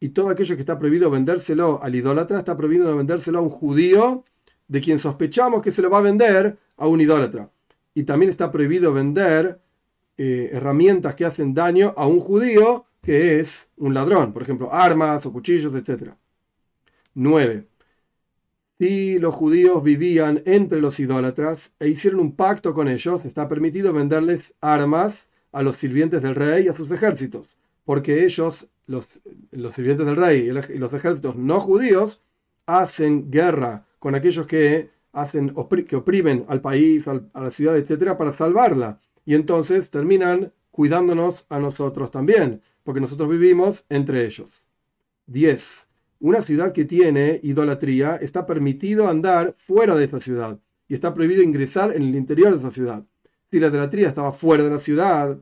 Y 0.00 0.10
todo 0.10 0.30
aquello 0.30 0.54
que 0.54 0.62
está 0.62 0.78
prohibido 0.78 1.10
vendérselo 1.10 1.82
al 1.82 1.94
idólatra 1.94 2.38
está 2.38 2.56
prohibido 2.56 2.96
vendérselo 2.96 3.38
a 3.38 3.42
un 3.42 3.50
judío 3.50 4.24
de 4.68 4.80
quien 4.80 4.98
sospechamos 4.98 5.62
que 5.62 5.72
se 5.72 5.82
lo 5.82 5.90
va 5.90 5.98
a 5.98 6.02
vender 6.02 6.58
a 6.76 6.86
un 6.86 7.00
idólatra. 7.00 7.50
Y 7.94 8.04
también 8.04 8.30
está 8.30 8.52
prohibido 8.52 8.92
vender 8.92 9.60
eh, 10.16 10.50
herramientas 10.52 11.14
que 11.14 11.24
hacen 11.24 11.52
daño 11.52 11.94
a 11.96 12.06
un 12.06 12.20
judío 12.20 12.86
que 13.02 13.40
es 13.40 13.68
un 13.76 13.94
ladrón, 13.94 14.32
por 14.32 14.42
ejemplo, 14.42 14.72
armas 14.72 15.24
o 15.26 15.32
cuchillos, 15.32 15.74
etc. 15.74 16.12
9. 17.14 17.66
Si 18.78 19.18
los 19.18 19.34
judíos 19.34 19.82
vivían 19.82 20.42
entre 20.44 20.80
los 20.80 21.00
idólatras 21.00 21.72
e 21.80 21.88
hicieron 21.88 22.20
un 22.20 22.36
pacto 22.36 22.74
con 22.74 22.86
ellos, 22.86 23.24
está 23.24 23.48
permitido 23.48 23.92
venderles 23.92 24.54
armas 24.60 25.27
a 25.52 25.62
los 25.62 25.76
sirvientes 25.76 26.22
del 26.22 26.34
rey 26.34 26.66
y 26.66 26.68
a 26.68 26.76
sus 26.76 26.90
ejércitos, 26.90 27.48
porque 27.84 28.24
ellos, 28.24 28.68
los, 28.86 29.06
los 29.50 29.74
sirvientes 29.74 30.06
del 30.06 30.16
rey 30.16 30.48
y 30.48 30.78
los 30.78 30.92
ejércitos 30.92 31.36
no 31.36 31.60
judíos, 31.60 32.20
hacen 32.66 33.30
guerra 33.30 33.86
con 33.98 34.14
aquellos 34.14 34.46
que, 34.46 34.90
hacen, 35.12 35.54
que 35.86 35.96
oprimen 35.96 36.44
al 36.48 36.60
país, 36.60 37.06
a 37.08 37.40
la 37.40 37.50
ciudad, 37.50 37.76
etcétera, 37.76 38.16
para 38.16 38.36
salvarla. 38.36 39.00
Y 39.24 39.34
entonces 39.34 39.90
terminan 39.90 40.52
cuidándonos 40.70 41.44
a 41.48 41.58
nosotros 41.58 42.10
también, 42.10 42.62
porque 42.84 43.00
nosotros 43.00 43.28
vivimos 43.28 43.84
entre 43.88 44.24
ellos. 44.24 44.48
10. 45.26 45.86
Una 46.20 46.42
ciudad 46.42 46.72
que 46.72 46.84
tiene 46.84 47.40
idolatría 47.42 48.16
está 48.16 48.46
permitido 48.46 49.08
andar 49.08 49.54
fuera 49.58 49.94
de 49.94 50.04
esa 50.04 50.20
ciudad 50.20 50.58
y 50.88 50.94
está 50.94 51.14
prohibido 51.14 51.42
ingresar 51.42 51.94
en 51.94 52.02
el 52.02 52.14
interior 52.14 52.52
de 52.52 52.58
esa 52.58 52.70
ciudad. 52.70 53.04
Si 53.50 53.58
la 53.58 53.68
idolatría 53.68 54.08
estaba 54.08 54.32
fuera 54.32 54.64
de 54.64 54.70
la 54.70 54.78
ciudad, 54.78 55.38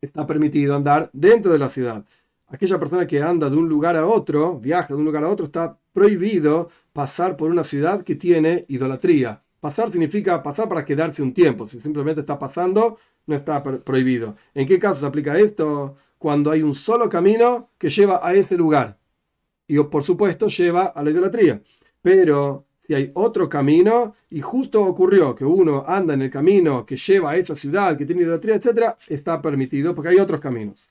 está 0.00 0.26
permitido 0.26 0.76
andar 0.76 1.08
dentro 1.12 1.52
de 1.52 1.58
la 1.58 1.70
ciudad. 1.70 2.04
Aquella 2.46 2.78
persona 2.78 3.06
que 3.06 3.22
anda 3.22 3.48
de 3.48 3.56
un 3.56 3.68
lugar 3.68 3.96
a 3.96 4.06
otro, 4.06 4.58
viaja 4.58 4.88
de 4.88 5.00
un 5.00 5.06
lugar 5.06 5.24
a 5.24 5.28
otro, 5.28 5.46
está 5.46 5.78
prohibido 5.94 6.68
pasar 6.92 7.36
por 7.38 7.50
una 7.50 7.64
ciudad 7.64 8.02
que 8.02 8.16
tiene 8.16 8.66
idolatría. 8.68 9.42
Pasar 9.60 9.90
significa 9.90 10.42
pasar 10.42 10.68
para 10.68 10.84
quedarse 10.84 11.22
un 11.22 11.32
tiempo. 11.32 11.68
Si 11.68 11.80
simplemente 11.80 12.20
está 12.20 12.38
pasando, 12.38 12.98
no 13.26 13.34
está 13.34 13.62
prohibido. 13.62 14.36
¿En 14.54 14.66
qué 14.66 14.78
caso 14.78 15.00
se 15.00 15.06
aplica 15.06 15.38
esto? 15.38 15.96
Cuando 16.18 16.50
hay 16.50 16.62
un 16.62 16.74
solo 16.74 17.08
camino 17.08 17.70
que 17.78 17.88
lleva 17.88 18.26
a 18.26 18.34
ese 18.34 18.56
lugar. 18.56 18.98
Y 19.66 19.78
por 19.84 20.02
supuesto 20.02 20.48
lleva 20.48 20.86
a 20.86 21.02
la 21.02 21.10
idolatría. 21.10 21.62
Pero 22.02 22.66
si 22.82 22.94
hay 22.94 23.12
otro 23.14 23.48
camino 23.48 24.14
y 24.28 24.40
justo 24.40 24.84
ocurrió 24.84 25.36
que 25.36 25.44
uno 25.44 25.84
anda 25.86 26.14
en 26.14 26.22
el 26.22 26.30
camino 26.30 26.84
que 26.84 26.96
lleva 26.96 27.30
a 27.30 27.36
esa 27.36 27.54
ciudad, 27.54 27.96
que 27.96 28.04
tiene 28.04 28.22
idolatría, 28.22 28.56
etc., 28.56 28.96
está 29.06 29.40
permitido 29.40 29.94
porque 29.94 30.08
hay 30.08 30.18
otros 30.18 30.40
caminos. 30.40 30.90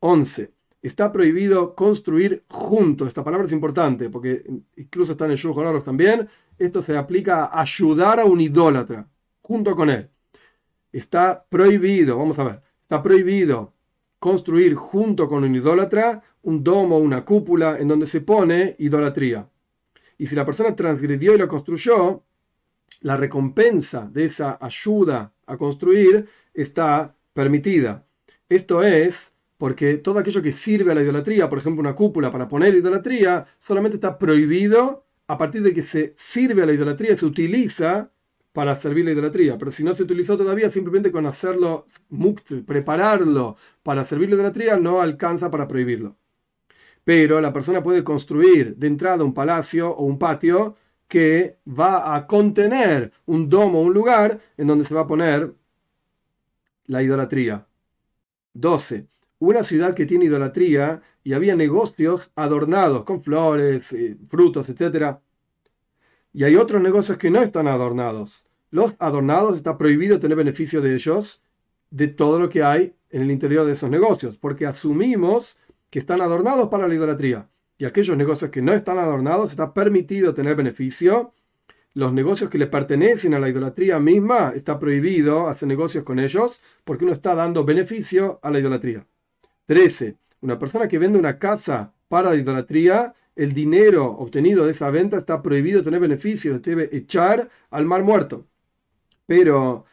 11. 0.00 0.50
Está 0.82 1.12
prohibido 1.12 1.76
construir 1.76 2.44
junto. 2.48 3.06
Esta 3.06 3.22
palabra 3.22 3.46
es 3.46 3.52
importante 3.52 4.10
porque 4.10 4.44
incluso 4.76 5.12
está 5.12 5.26
en 5.26 5.30
el 5.30 5.36
Shulchan 5.36 5.80
también. 5.82 6.28
Esto 6.58 6.82
se 6.82 6.96
aplica 6.96 7.44
a 7.44 7.60
ayudar 7.60 8.18
a 8.18 8.24
un 8.24 8.40
idólatra 8.40 9.08
junto 9.42 9.76
con 9.76 9.90
él. 9.90 10.10
Está 10.92 11.46
prohibido, 11.48 12.18
vamos 12.18 12.38
a 12.40 12.44
ver, 12.44 12.60
está 12.82 13.00
prohibido 13.00 13.72
construir 14.18 14.74
junto 14.74 15.28
con 15.28 15.44
un 15.44 15.54
idólatra 15.54 16.22
un 16.42 16.64
domo, 16.64 16.98
una 16.98 17.24
cúpula 17.24 17.78
en 17.78 17.86
donde 17.88 18.06
se 18.06 18.20
pone 18.20 18.74
idolatría. 18.78 19.48
Y 20.18 20.26
si 20.26 20.34
la 20.34 20.44
persona 20.44 20.74
transgredió 20.76 21.34
y 21.34 21.38
lo 21.38 21.48
construyó, 21.48 22.22
la 23.00 23.16
recompensa 23.16 24.08
de 24.12 24.24
esa 24.24 24.58
ayuda 24.60 25.32
a 25.46 25.56
construir 25.56 26.26
está 26.54 27.16
permitida. 27.32 28.06
Esto 28.48 28.82
es 28.82 29.32
porque 29.58 29.98
todo 29.98 30.18
aquello 30.18 30.42
que 30.42 30.52
sirve 30.52 30.92
a 30.92 30.94
la 30.94 31.02
idolatría, 31.02 31.48
por 31.48 31.58
ejemplo 31.58 31.80
una 31.80 31.94
cúpula 31.94 32.30
para 32.30 32.48
poner 32.48 32.74
idolatría, 32.74 33.46
solamente 33.58 33.96
está 33.96 34.18
prohibido 34.18 35.06
a 35.26 35.38
partir 35.38 35.62
de 35.62 35.72
que 35.72 35.82
se 35.82 36.14
sirve 36.16 36.62
a 36.62 36.66
la 36.66 36.72
idolatría, 36.72 37.16
se 37.16 37.26
utiliza 37.26 38.10
para 38.52 38.74
servir 38.74 39.04
la 39.04 39.12
idolatría. 39.12 39.58
Pero 39.58 39.70
si 39.70 39.82
no 39.82 39.94
se 39.94 40.02
utilizó 40.02 40.36
todavía, 40.36 40.70
simplemente 40.70 41.10
con 41.10 41.26
hacerlo, 41.26 41.86
prepararlo 42.66 43.56
para 43.82 44.04
servir 44.04 44.28
la 44.28 44.36
idolatría, 44.36 44.76
no 44.76 45.00
alcanza 45.00 45.50
para 45.50 45.66
prohibirlo 45.66 46.16
pero 47.04 47.40
la 47.40 47.52
persona 47.52 47.82
puede 47.82 48.02
construir 48.02 48.76
de 48.76 48.86
entrada 48.86 49.24
un 49.24 49.34
palacio 49.34 49.90
o 49.90 50.04
un 50.04 50.18
patio 50.18 50.76
que 51.06 51.58
va 51.68 52.16
a 52.16 52.26
contener 52.26 53.12
un 53.26 53.48
domo, 53.48 53.82
un 53.82 53.92
lugar 53.92 54.40
en 54.56 54.66
donde 54.66 54.84
se 54.84 54.94
va 54.94 55.02
a 55.02 55.06
poner 55.06 55.54
la 56.86 57.02
idolatría. 57.02 57.66
12. 58.54 59.06
Una 59.38 59.62
ciudad 59.62 59.94
que 59.94 60.06
tiene 60.06 60.24
idolatría 60.26 61.02
y 61.22 61.34
había 61.34 61.56
negocios 61.56 62.30
adornados 62.34 63.04
con 63.04 63.22
flores, 63.22 63.92
eh, 63.92 64.16
frutos, 64.28 64.68
etc. 64.70 65.18
Y 66.32 66.44
hay 66.44 66.56
otros 66.56 66.80
negocios 66.82 67.18
que 67.18 67.30
no 67.30 67.42
están 67.42 67.66
adornados. 67.66 68.46
Los 68.70 68.94
adornados 68.98 69.56
está 69.56 69.76
prohibido 69.76 70.18
tener 70.18 70.36
beneficio 70.36 70.80
de 70.80 70.94
ellos, 70.94 71.42
de 71.90 72.08
todo 72.08 72.40
lo 72.40 72.48
que 72.48 72.62
hay 72.62 72.94
en 73.10 73.22
el 73.22 73.30
interior 73.30 73.64
de 73.64 73.74
esos 73.74 73.88
negocios, 73.88 74.36
porque 74.36 74.66
asumimos 74.66 75.56
que 75.94 76.00
están 76.00 76.20
adornados 76.22 76.70
para 76.70 76.88
la 76.88 76.94
idolatría. 76.96 77.48
Y 77.78 77.84
aquellos 77.84 78.16
negocios 78.16 78.50
que 78.50 78.60
no 78.60 78.72
están 78.72 78.98
adornados 78.98 79.52
está 79.52 79.72
permitido 79.72 80.34
tener 80.34 80.56
beneficio. 80.56 81.34
Los 81.92 82.12
negocios 82.12 82.50
que 82.50 82.58
le 82.58 82.66
pertenecen 82.66 83.32
a 83.32 83.38
la 83.38 83.48
idolatría 83.48 84.00
misma 84.00 84.54
está 84.56 84.80
prohibido 84.80 85.46
hacer 85.46 85.68
negocios 85.68 86.02
con 86.02 86.18
ellos 86.18 86.60
porque 86.82 87.04
uno 87.04 87.12
está 87.12 87.36
dando 87.36 87.64
beneficio 87.64 88.40
a 88.42 88.50
la 88.50 88.58
idolatría. 88.58 89.06
13. 89.66 90.16
Una 90.40 90.58
persona 90.58 90.88
que 90.88 90.98
vende 90.98 91.16
una 91.16 91.38
casa 91.38 91.94
para 92.08 92.30
la 92.30 92.36
idolatría, 92.38 93.14
el 93.36 93.54
dinero 93.54 94.04
obtenido 94.04 94.66
de 94.66 94.72
esa 94.72 94.90
venta 94.90 95.18
está 95.18 95.42
prohibido 95.42 95.84
tener 95.84 96.00
beneficio, 96.00 96.50
lo 96.50 96.58
debe 96.58 96.88
echar 96.90 97.48
al 97.70 97.86
mar 97.86 98.02
muerto. 98.02 98.48
Pero 99.26 99.84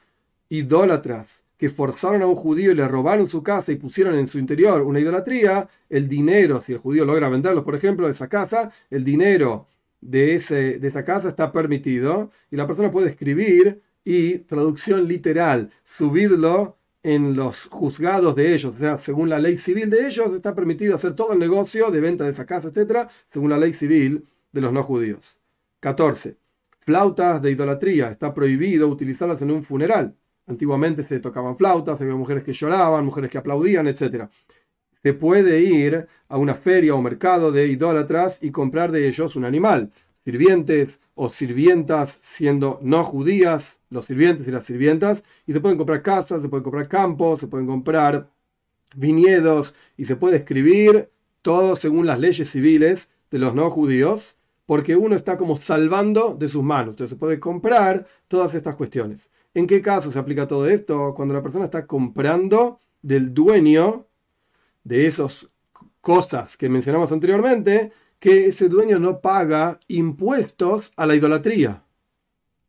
idólatras 0.49 1.43
que 1.61 1.69
forzaron 1.69 2.23
a 2.23 2.25
un 2.25 2.35
judío 2.35 2.71
y 2.71 2.75
le 2.75 2.87
robaron 2.87 3.29
su 3.29 3.43
casa 3.43 3.71
y 3.71 3.75
pusieron 3.75 4.17
en 4.17 4.27
su 4.27 4.39
interior 4.39 4.81
una 4.81 4.99
idolatría, 4.99 5.69
el 5.89 6.09
dinero, 6.09 6.59
si 6.65 6.71
el 6.71 6.79
judío 6.79 7.05
logra 7.05 7.29
venderlos, 7.29 7.63
por 7.63 7.75
ejemplo, 7.75 8.07
de 8.07 8.13
esa 8.13 8.27
casa, 8.27 8.71
el 8.89 9.03
dinero 9.03 9.67
de, 10.01 10.33
ese, 10.33 10.79
de 10.79 10.87
esa 10.87 11.05
casa 11.05 11.27
está 11.27 11.51
permitido 11.51 12.31
y 12.49 12.55
la 12.55 12.65
persona 12.65 12.89
puede 12.89 13.11
escribir 13.11 13.79
y, 14.03 14.39
traducción 14.39 15.07
literal, 15.07 15.69
subirlo 15.83 16.79
en 17.03 17.35
los 17.35 17.65
juzgados 17.65 18.35
de 18.35 18.55
ellos, 18.55 18.73
o 18.73 18.77
sea, 18.79 18.99
según 18.99 19.29
la 19.29 19.37
ley 19.37 19.55
civil 19.57 19.91
de 19.91 20.07
ellos, 20.07 20.33
está 20.33 20.55
permitido 20.55 20.95
hacer 20.95 21.13
todo 21.15 21.33
el 21.33 21.37
negocio 21.37 21.91
de 21.91 22.01
venta 22.01 22.23
de 22.23 22.31
esa 22.31 22.47
casa, 22.47 22.69
etcétera, 22.69 23.07
según 23.31 23.51
la 23.51 23.59
ley 23.59 23.73
civil 23.73 24.25
de 24.51 24.61
los 24.61 24.73
no 24.73 24.81
judíos. 24.81 25.37
14. 25.79 26.37
Flautas 26.79 27.39
de 27.39 27.51
idolatría. 27.51 28.09
Está 28.09 28.33
prohibido 28.33 28.87
utilizarlas 28.87 29.39
en 29.43 29.51
un 29.51 29.63
funeral. 29.63 30.15
Antiguamente 30.51 31.03
se 31.03 31.21
tocaban 31.21 31.55
flautas, 31.55 32.01
había 32.01 32.13
mujeres 32.13 32.43
que 32.43 32.51
lloraban, 32.51 33.05
mujeres 33.05 33.31
que 33.31 33.37
aplaudían, 33.37 33.87
etc. 33.87 34.25
Se 35.01 35.13
puede 35.13 35.61
ir 35.61 36.07
a 36.27 36.37
una 36.37 36.55
feria 36.55 36.93
o 36.93 37.01
mercado 37.01 37.53
de 37.53 37.67
idólatras 37.67 38.43
y 38.43 38.51
comprar 38.51 38.91
de 38.91 39.07
ellos 39.07 39.37
un 39.37 39.45
animal. 39.45 39.91
Sirvientes 40.25 40.99
o 41.15 41.29
sirvientas 41.29 42.19
siendo 42.21 42.79
no 42.81 43.05
judías, 43.05 43.79
los 43.89 44.05
sirvientes 44.05 44.45
y 44.45 44.51
las 44.51 44.65
sirvientas, 44.65 45.23
y 45.47 45.53
se 45.53 45.61
pueden 45.61 45.77
comprar 45.77 46.03
casas, 46.03 46.41
se 46.41 46.49
pueden 46.49 46.63
comprar 46.63 46.89
campos, 46.89 47.39
se 47.39 47.47
pueden 47.47 47.65
comprar 47.65 48.29
viñedos 48.93 49.73
y 49.95 50.03
se 50.03 50.17
puede 50.17 50.35
escribir 50.37 51.09
todo 51.41 51.77
según 51.77 52.07
las 52.07 52.19
leyes 52.19 52.51
civiles 52.51 53.09
de 53.31 53.39
los 53.39 53.55
no 53.55 53.69
judíos, 53.71 54.35
porque 54.65 54.97
uno 54.97 55.15
está 55.15 55.37
como 55.37 55.55
salvando 55.55 56.35
de 56.37 56.49
sus 56.49 56.61
manos. 56.63 56.93
Entonces 56.93 57.11
se 57.11 57.19
puede 57.19 57.39
comprar 57.39 58.05
todas 58.27 58.53
estas 58.53 58.75
cuestiones. 58.75 59.30
¿En 59.53 59.67
qué 59.67 59.81
caso 59.81 60.11
se 60.11 60.19
aplica 60.19 60.47
todo 60.47 60.67
esto? 60.67 61.13
Cuando 61.13 61.33
la 61.33 61.43
persona 61.43 61.65
está 61.65 61.85
comprando 61.85 62.79
del 63.01 63.33
dueño 63.33 64.07
de 64.83 65.07
esas 65.07 65.45
cosas 65.99 66.55
que 66.55 66.69
mencionamos 66.69 67.11
anteriormente, 67.11 67.91
que 68.19 68.45
ese 68.45 68.69
dueño 68.69 68.97
no 68.97 69.19
paga 69.19 69.79
impuestos 69.87 70.93
a 70.95 71.05
la 71.05 71.15
idolatría. 71.15 71.83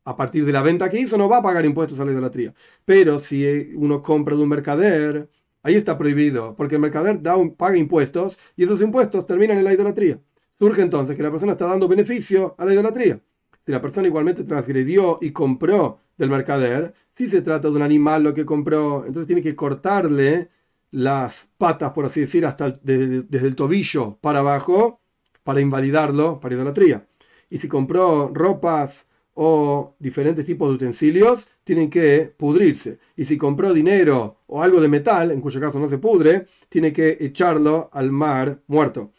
A 0.04 0.16
partir 0.16 0.44
de 0.44 0.52
la 0.52 0.62
venta 0.62 0.90
que 0.90 0.98
hizo 0.98 1.16
no 1.16 1.28
va 1.28 1.38
a 1.38 1.42
pagar 1.42 1.64
impuestos 1.64 2.00
a 2.00 2.04
la 2.04 2.10
idolatría. 2.10 2.52
Pero 2.84 3.20
si 3.20 3.72
uno 3.76 4.02
compra 4.02 4.34
de 4.34 4.42
un 4.42 4.48
mercader, 4.48 5.30
ahí 5.62 5.76
está 5.76 5.96
prohibido, 5.96 6.56
porque 6.56 6.74
el 6.74 6.80
mercader 6.80 7.20
paga 7.56 7.76
impuestos 7.76 8.38
y 8.56 8.64
esos 8.64 8.82
impuestos 8.82 9.26
terminan 9.26 9.58
en 9.58 9.64
la 9.64 9.72
idolatría. 9.72 10.20
Surge 10.58 10.82
entonces 10.82 11.16
que 11.16 11.22
la 11.22 11.30
persona 11.30 11.52
está 11.52 11.66
dando 11.66 11.86
beneficio 11.86 12.56
a 12.58 12.64
la 12.64 12.72
idolatría. 12.72 13.20
Si 13.64 13.70
la 13.70 13.80
persona 13.80 14.08
igualmente 14.08 14.42
transgredió 14.42 15.18
y 15.20 15.30
compró 15.30 16.00
del 16.22 16.30
mercader, 16.30 16.94
si 17.10 17.28
se 17.28 17.42
trata 17.42 17.68
de 17.68 17.76
un 17.76 17.82
animal 17.82 18.22
lo 18.22 18.32
que 18.32 18.46
compró, 18.46 19.04
entonces 19.04 19.26
tiene 19.26 19.42
que 19.42 19.56
cortarle 19.56 20.50
las 20.92 21.48
patas, 21.58 21.92
por 21.92 22.04
así 22.04 22.20
decir, 22.20 22.46
hasta 22.46 22.70
desde 22.82 23.46
el 23.46 23.56
tobillo 23.56 24.18
para 24.20 24.38
abajo, 24.38 25.00
para 25.42 25.60
invalidarlo 25.60 26.38
para 26.38 26.54
idolatría. 26.54 27.06
Y 27.50 27.58
si 27.58 27.68
compró 27.68 28.30
ropas 28.32 29.06
o 29.34 29.96
diferentes 29.98 30.46
tipos 30.46 30.68
de 30.68 30.74
utensilios, 30.76 31.48
tienen 31.64 31.90
que 31.90 32.32
pudrirse. 32.36 32.98
Y 33.16 33.24
si 33.24 33.36
compró 33.36 33.72
dinero 33.72 34.38
o 34.46 34.62
algo 34.62 34.80
de 34.80 34.88
metal, 34.88 35.30
en 35.30 35.40
cuyo 35.40 35.60
caso 35.60 35.78
no 35.78 35.88
se 35.88 35.98
pudre, 35.98 36.46
tiene 36.68 36.92
que 36.92 37.16
echarlo 37.20 37.90
al 37.92 38.12
mar 38.12 38.62
muerto. 38.68 39.10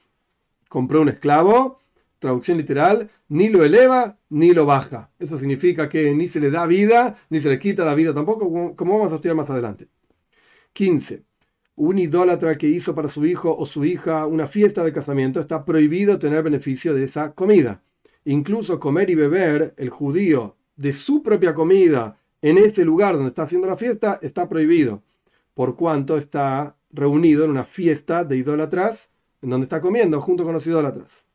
Compró 0.69 1.01
un 1.01 1.09
esclavo, 1.09 1.79
traducción 2.23 2.57
literal, 2.57 3.09
ni 3.27 3.49
lo 3.49 3.63
eleva 3.65 4.17
ni 4.29 4.53
lo 4.53 4.65
baja. 4.65 5.11
Eso 5.19 5.37
significa 5.37 5.89
que 5.89 6.11
ni 6.15 6.27
se 6.27 6.39
le 6.39 6.49
da 6.49 6.65
vida, 6.65 7.17
ni 7.29 7.39
se 7.41 7.49
le 7.49 7.59
quita 7.59 7.83
la 7.85 7.93
vida 7.93 8.13
tampoco, 8.13 8.75
como 8.75 8.97
vamos 8.97 9.11
a 9.11 9.15
estudiar 9.15 9.35
más 9.35 9.49
adelante. 9.49 9.89
15. 10.71 11.23
Un 11.75 11.99
idólatra 11.99 12.57
que 12.57 12.67
hizo 12.67 12.95
para 12.95 13.09
su 13.09 13.25
hijo 13.25 13.53
o 13.55 13.65
su 13.65 13.83
hija 13.83 14.25
una 14.25 14.47
fiesta 14.47 14.83
de 14.83 14.93
casamiento 14.93 15.39
está 15.39 15.65
prohibido 15.65 16.17
tener 16.17 16.43
beneficio 16.43 16.93
de 16.93 17.03
esa 17.03 17.33
comida. 17.33 17.83
Incluso 18.25 18.79
comer 18.79 19.09
y 19.09 19.15
beber 19.15 19.73
el 19.77 19.89
judío 19.89 20.55
de 20.77 20.93
su 20.93 21.21
propia 21.23 21.53
comida 21.53 22.17
en 22.41 22.57
ese 22.57 22.85
lugar 22.85 23.15
donde 23.15 23.29
está 23.29 23.43
haciendo 23.43 23.67
la 23.67 23.77
fiesta 23.77 24.19
está 24.21 24.47
prohibido, 24.47 25.03
por 25.53 25.75
cuanto 25.75 26.17
está 26.17 26.77
reunido 26.89 27.43
en 27.43 27.51
una 27.51 27.65
fiesta 27.65 28.23
de 28.23 28.37
idólatras 28.37 29.09
en 29.41 29.49
donde 29.49 29.65
está 29.65 29.81
comiendo 29.81 30.21
junto 30.21 30.45
con 30.45 30.53
los 30.53 30.65
idólatras 30.67 31.25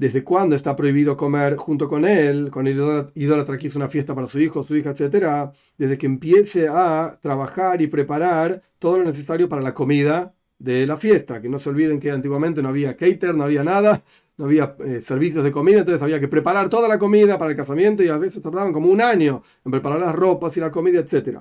desde 0.00 0.24
cuándo 0.24 0.56
está 0.56 0.74
prohibido 0.74 1.14
comer 1.14 1.56
junto 1.56 1.86
con 1.86 2.06
él, 2.06 2.50
con 2.50 2.66
el 2.66 2.74
idólatra 3.14 3.58
que 3.58 3.66
hizo 3.66 3.78
una 3.78 3.90
fiesta 3.90 4.14
para 4.14 4.26
su 4.26 4.38
hijo, 4.38 4.62
su 4.62 4.74
hija, 4.74 4.92
etc., 4.92 5.52
desde 5.76 5.98
que 5.98 6.06
empiece 6.06 6.68
a 6.68 7.18
trabajar 7.20 7.82
y 7.82 7.86
preparar 7.86 8.62
todo 8.78 8.96
lo 8.96 9.04
necesario 9.04 9.46
para 9.46 9.60
la 9.60 9.74
comida 9.74 10.34
de 10.58 10.86
la 10.86 10.96
fiesta. 10.96 11.42
Que 11.42 11.50
no 11.50 11.58
se 11.58 11.68
olviden 11.68 12.00
que 12.00 12.10
antiguamente 12.10 12.62
no 12.62 12.70
había 12.70 12.96
cater, 12.96 13.34
no 13.34 13.44
había 13.44 13.62
nada, 13.62 14.02
no 14.38 14.46
había 14.46 14.74
eh, 14.86 15.02
servicios 15.02 15.44
de 15.44 15.52
comida, 15.52 15.80
entonces 15.80 16.02
había 16.02 16.18
que 16.18 16.28
preparar 16.28 16.70
toda 16.70 16.88
la 16.88 16.98
comida 16.98 17.36
para 17.38 17.50
el 17.50 17.56
casamiento 17.58 18.02
y 18.02 18.08
a 18.08 18.16
veces 18.16 18.42
tardaban 18.42 18.72
como 18.72 18.88
un 18.88 19.02
año 19.02 19.42
en 19.66 19.70
preparar 19.70 20.00
las 20.00 20.14
ropas 20.14 20.56
y 20.56 20.60
la 20.60 20.70
comida, 20.70 21.00
etc. 21.00 21.40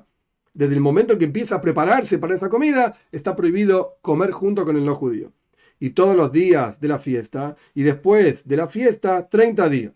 Desde 0.53 0.73
el 0.73 0.81
momento 0.81 1.17
que 1.17 1.23
empieza 1.23 1.55
a 1.55 1.61
prepararse 1.61 2.17
para 2.17 2.35
esa 2.35 2.49
comida, 2.49 2.97
está 3.09 3.37
prohibido 3.37 3.99
comer 4.01 4.31
junto 4.31 4.65
con 4.65 4.75
el 4.75 4.83
no 4.83 4.95
judío 4.95 5.31
y 5.79 5.91
todos 5.91 6.15
los 6.15 6.31
días 6.31 6.79
de 6.79 6.87
la 6.87 6.99
fiesta, 6.99 7.55
y 7.73 7.83
después 7.83 8.47
de 8.47 8.57
la 8.57 8.67
fiesta 8.67 9.27
30 9.29 9.69
días. 9.69 9.93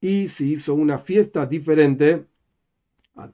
y 0.00 0.28
si 0.28 0.54
hizo 0.54 0.74
una 0.74 0.98
fiesta 0.98 1.46
diferente, 1.46 2.26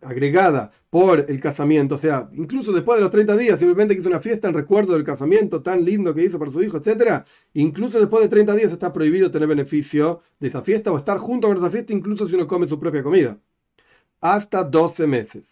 agregada 0.02 0.70
por 0.90 1.26
el 1.28 1.40
casamiento, 1.40 1.96
o 1.96 1.98
sea, 1.98 2.28
incluso 2.32 2.72
después 2.72 2.98
de 2.98 3.02
los 3.04 3.10
30 3.10 3.36
días, 3.36 3.58
simplemente 3.58 3.94
que 3.94 4.00
hizo 4.00 4.08
una 4.08 4.20
fiesta 4.20 4.48
en 4.48 4.54
recuerdo 4.54 4.94
del 4.94 5.04
casamiento 5.04 5.62
tan 5.62 5.84
lindo 5.84 6.14
que 6.14 6.24
hizo 6.24 6.38
para 6.38 6.50
su 6.50 6.62
hijo, 6.62 6.78
etc. 6.78 7.24
Incluso 7.54 7.98
después 7.98 8.22
de 8.22 8.28
30 8.28 8.54
días 8.54 8.72
está 8.72 8.92
prohibido 8.92 9.30
tener 9.30 9.48
beneficio 9.48 10.20
de 10.40 10.48
esa 10.48 10.62
fiesta 10.62 10.90
o 10.92 10.98
estar 10.98 11.18
junto 11.18 11.48
con 11.48 11.56
esa 11.58 11.70
fiesta, 11.70 11.92
incluso 11.92 12.26
si 12.26 12.34
uno 12.34 12.46
come 12.46 12.68
su 12.68 12.78
propia 12.78 13.02
comida. 13.02 13.38
Hasta 14.20 14.64
12 14.64 15.06
meses. 15.06 15.44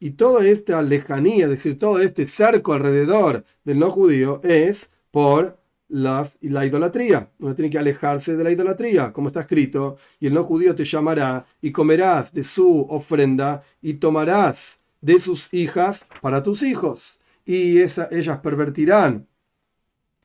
Y 0.00 0.10
toda 0.12 0.46
esta 0.46 0.80
lejanía, 0.82 1.44
es 1.44 1.50
decir, 1.50 1.78
todo 1.78 2.00
este 2.00 2.26
cerco 2.26 2.72
alrededor 2.72 3.44
del 3.64 3.78
no 3.78 3.90
judío 3.90 4.40
es 4.44 4.90
por 5.10 5.57
las, 5.88 6.38
la 6.42 6.66
idolatría. 6.66 7.30
Uno 7.38 7.54
tiene 7.54 7.70
que 7.70 7.78
alejarse 7.78 8.36
de 8.36 8.44
la 8.44 8.50
idolatría, 8.50 9.12
como 9.12 9.28
está 9.28 9.40
escrito, 9.40 9.96
y 10.20 10.26
el 10.26 10.34
no 10.34 10.44
judío 10.44 10.74
te 10.74 10.84
llamará 10.84 11.46
y 11.60 11.72
comerás 11.72 12.32
de 12.32 12.44
su 12.44 12.86
ofrenda 12.88 13.62
y 13.82 13.94
tomarás 13.94 14.78
de 15.00 15.18
sus 15.18 15.52
hijas 15.52 16.06
para 16.20 16.42
tus 16.42 16.62
hijos. 16.62 17.18
Y 17.44 17.78
esa, 17.78 18.08
ellas 18.10 18.38
pervertirán 18.38 19.26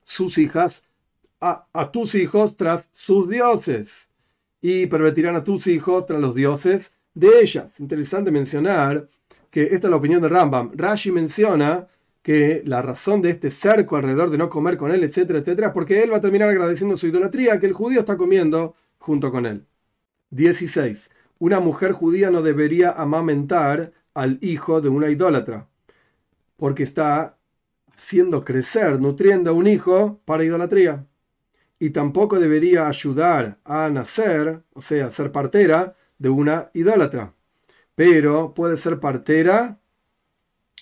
sus 0.03 0.37
hijas 0.37 0.83
a, 1.39 1.67
a 1.71 1.91
tus 1.91 2.15
hijos 2.15 2.57
tras 2.57 2.89
sus 2.93 3.29
dioses. 3.29 4.09
Y 4.61 4.87
pervertirán 4.87 5.35
a 5.35 5.43
tus 5.43 5.67
hijos 5.67 6.05
tras 6.05 6.19
los 6.19 6.35
dioses 6.35 6.91
de 7.13 7.41
ellas. 7.41 7.71
Interesante 7.79 8.31
mencionar 8.31 9.07
que 9.49 9.63
esta 9.63 9.87
es 9.87 9.91
la 9.91 9.97
opinión 9.97 10.21
de 10.21 10.29
Rambam. 10.29 10.71
Rashi 10.73 11.11
menciona 11.11 11.87
que 12.23 12.63
la 12.65 12.81
razón 12.81 13.21
de 13.21 13.29
este 13.29 13.51
cerco 13.51 13.97
alrededor 13.97 14.31
de 14.31 14.37
no 14.37 14.49
comer 14.49 14.77
con 14.77 14.91
él, 14.91 15.03
etcétera, 15.03 15.39
etcétera, 15.39 15.73
porque 15.73 16.01
él 16.01 16.11
va 16.11 16.17
a 16.17 16.21
terminar 16.21 16.49
agradeciendo 16.49 16.97
su 16.97 17.07
idolatría 17.07 17.59
que 17.59 17.67
el 17.67 17.73
judío 17.73 17.99
está 17.99 18.17
comiendo 18.17 18.75
junto 18.97 19.29
con 19.29 19.45
él. 19.45 19.67
16. 20.31 21.09
Una 21.39 21.59
mujer 21.59 21.91
judía 21.91 22.31
no 22.31 22.41
debería 22.41 22.91
amamentar 22.91 23.91
al 24.13 24.39
hijo 24.41 24.79
de 24.79 24.87
una 24.87 25.09
idólatra, 25.09 25.67
porque 26.55 26.83
está 26.83 27.37
haciendo 27.93 28.45
crecer, 28.45 29.01
nutriendo 29.01 29.51
a 29.51 29.53
un 29.53 29.67
hijo 29.67 30.21
para 30.23 30.45
idolatría. 30.45 31.05
Y 31.77 31.89
tampoco 31.89 32.39
debería 32.39 32.87
ayudar 32.87 33.59
a 33.65 33.89
nacer, 33.89 34.63
o 34.73 34.81
sea, 34.81 35.11
ser 35.11 35.33
partera 35.33 35.95
de 36.17 36.29
una 36.29 36.69
idólatra. 36.73 37.33
Pero 37.95 38.53
puede 38.53 38.77
ser 38.77 39.01
partera 39.01 39.81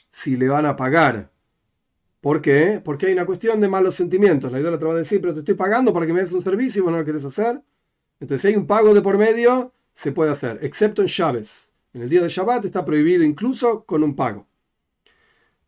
si 0.09 0.37
le 0.37 0.47
van 0.47 0.67
a 0.67 0.75
pagar. 0.75 1.30
¿Por 2.21 2.39
qué? 2.39 2.79
Porque 2.83 3.07
hay 3.07 3.13
una 3.13 3.25
cuestión 3.25 3.59
de 3.59 3.67
malos 3.67 3.95
sentimientos. 3.95 4.51
La 4.51 4.59
idólatra 4.59 4.89
va 4.89 4.93
a 4.93 4.97
decir, 4.97 5.19
pero 5.19 5.33
te 5.33 5.39
estoy 5.39 5.55
pagando 5.55 5.91
para 5.91 6.05
que 6.05 6.13
me 6.13 6.21
des 6.21 6.31
un 6.31 6.43
servicio 6.43 6.79
y 6.79 6.83
vos 6.83 6.91
no 6.91 6.99
lo 6.99 7.05
querés 7.05 7.25
hacer. 7.25 7.61
Entonces, 8.19 8.41
si 8.41 8.47
hay 8.49 8.55
un 8.55 8.67
pago 8.67 8.93
de 8.93 9.01
por 9.01 9.17
medio, 9.17 9.73
se 9.95 10.11
puede 10.11 10.31
hacer, 10.31 10.59
excepto 10.61 11.01
en 11.01 11.07
Chávez. 11.07 11.71
En 11.93 12.03
el 12.03 12.09
día 12.09 12.21
de 12.21 12.29
Shabbat 12.29 12.63
está 12.63 12.85
prohibido 12.85 13.23
incluso 13.23 13.83
con 13.85 14.03
un 14.03 14.15
pago. 14.15 14.47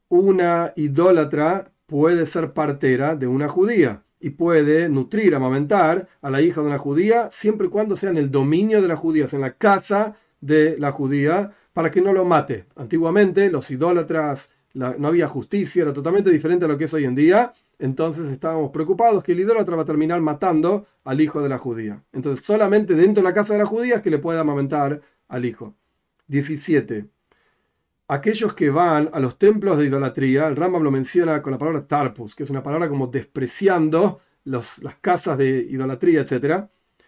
Una 0.10 0.72
idólatra 0.76 1.72
puede 1.88 2.28
ser 2.28 2.54
partera 2.54 3.16
de 3.16 3.28
una 3.28 3.50
judía 3.50 4.04
y 4.20 4.30
puede 4.30 4.88
nutrir, 4.88 5.36
amamentar 5.36 6.08
a 6.22 6.30
la 6.30 6.42
hija 6.42 6.62
de 6.62 6.68
una 6.68 6.78
judía 6.78 7.30
siempre 7.32 7.68
y 7.68 7.70
cuando 7.72 7.96
sea 7.96 8.12
en 8.12 8.18
el 8.18 8.32
dominio 8.32 8.82
de 8.82 8.88
la 8.88 8.96
judía, 8.96 9.28
en 9.32 9.42
la 9.42 9.58
casa 9.58 10.16
de 10.40 10.78
la 10.78 10.92
judía, 10.92 11.52
para 11.74 11.90
que 11.90 12.00
no 12.00 12.14
lo 12.14 12.24
mate. 12.24 12.68
Antiguamente 12.76 13.50
los 13.50 13.70
idólatras 13.72 14.50
no 14.74 15.08
había 15.08 15.28
justicia, 15.28 15.84
era 15.84 15.94
totalmente 15.94 16.32
diferente 16.32 16.66
a 16.66 16.68
lo 16.68 16.78
que 16.78 16.86
es 16.86 16.94
hoy 16.94 17.06
en 17.06 17.16
día. 17.16 17.54
Entonces 17.80 18.32
estábamos 18.32 18.72
preocupados 18.72 19.24
que 19.24 19.34
el 19.34 19.40
idólatra 19.40 19.76
va 19.76 19.84
a 19.84 19.86
terminar 19.86 20.20
matando 20.22 20.88
al 21.04 21.22
hijo 21.22 21.42
de 21.42 21.50
la 21.50 21.58
judía. 21.58 22.04
Entonces 22.12 22.46
solamente 22.46 22.96
dentro 22.96 23.22
de 23.22 23.30
la 23.30 23.34
casa 23.34 23.54
de 23.54 23.60
la 23.60 23.66
judía 23.66 23.96
es 23.96 24.02
que 24.02 24.10
le 24.10 24.20
puede 24.20 24.40
amamentar 24.40 25.02
al 25.28 25.46
hijo. 25.46 25.76
17. 26.28 27.08
Aquellos 28.08 28.54
que 28.54 28.70
van 28.70 29.10
a 29.14 29.20
los 29.20 29.38
templos 29.38 29.78
de 29.78 29.86
idolatría, 29.86 30.48
el 30.48 30.56
Rambam 30.56 30.84
lo 30.84 30.92
menciona 30.92 31.42
con 31.42 31.52
la 31.52 31.58
palabra 31.58 31.88
tarpus, 31.88 32.36
que 32.36 32.44
es 32.44 32.50
una 32.50 32.64
palabra 32.64 32.90
como 32.90 33.08
despreciando 33.08 34.20
las 34.46 34.80
casas 35.02 35.38
de 35.38 35.50
idolatría, 35.70 36.22
etc. 36.22 36.66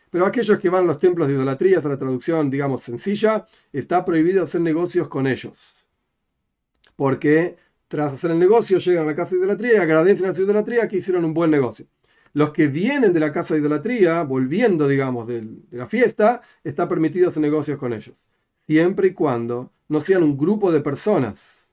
Pero 0.09 0.25
aquellos 0.25 0.57
que 0.57 0.69
van 0.69 0.83
a 0.83 0.87
los 0.87 0.97
templos 0.97 1.27
de 1.27 1.33
idolatría, 1.33 1.79
es 1.79 1.85
la 1.85 1.97
traducción, 1.97 2.49
digamos, 2.49 2.83
sencilla, 2.83 3.45
está 3.73 4.05
prohibido 4.05 4.43
hacer 4.43 4.61
negocios 4.61 5.07
con 5.07 5.27
ellos 5.27 5.74
porque 6.95 7.57
tras 7.87 8.13
hacer 8.13 8.31
el 8.31 8.39
negocio 8.39 8.79
llegan 8.79 9.03
a 9.03 9.07
la 9.07 9.15
casa 9.15 9.31
de 9.31 9.37
idolatría 9.37 9.73
y 9.73 9.77
agradecen 9.77 10.25
a 10.25 10.31
la 10.31 10.39
idolatría 10.39 10.87
que 10.87 10.97
hicieron 10.97 11.25
un 11.25 11.33
buen 11.33 11.51
negocio. 11.51 11.85
Los 12.33 12.51
que 12.51 12.67
vienen 12.67 13.13
de 13.13 13.19
la 13.19 13.31
casa 13.31 13.53
de 13.53 13.61
idolatría, 13.61 14.23
volviendo, 14.23 14.87
digamos, 14.87 15.27
de, 15.27 15.47
la 15.71 15.87
fiesta, 15.87 16.41
está 16.63 16.89
permitido 16.89 17.29
hacer 17.29 17.41
negocios 17.41 17.77
con 17.77 17.93
ellos. 17.93 18.15
Siempre 18.65 19.09
y 19.09 19.13
cuando 19.13 19.71
no 19.87 20.01
sean 20.01 20.23
un 20.23 20.37
grupo 20.37 20.71
de 20.71 20.81
personas. 20.81 21.69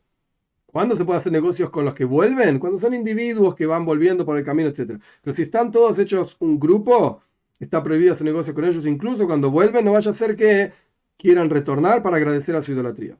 ¿Cuándo 0.66 0.96
se 0.96 1.04
puede 1.04 1.20
hacer 1.20 1.32
negocios 1.32 1.70
con 1.70 1.84
los 1.84 1.94
que 1.94 2.04
vuelven? 2.04 2.58
Cuando 2.58 2.78
son 2.78 2.94
individuos 2.94 3.54
que 3.54 3.66
van 3.66 3.84
volviendo 3.84 4.24
por 4.24 4.38
el 4.38 4.44
camino, 4.44 4.68
etc. 4.68 5.00
Pero 5.22 5.36
si 5.36 5.42
están 5.42 5.72
todos 5.72 5.98
hechos 5.98 6.36
un 6.38 6.60
grupo, 6.60 7.22
está 7.58 7.82
prohibido 7.82 8.14
hacer 8.14 8.24
negocios 8.26 8.54
con 8.54 8.64
ellos. 8.64 8.86
Incluso 8.86 9.26
cuando 9.26 9.50
vuelven, 9.50 9.84
no 9.84 9.92
vaya 9.92 10.12
a 10.12 10.14
ser 10.14 10.36
que 10.36 10.72
quieran 11.16 11.50
retornar 11.50 12.02
para 12.02 12.18
agradecer 12.18 12.54
a 12.54 12.62
su 12.62 12.72
idolatría 12.72 13.18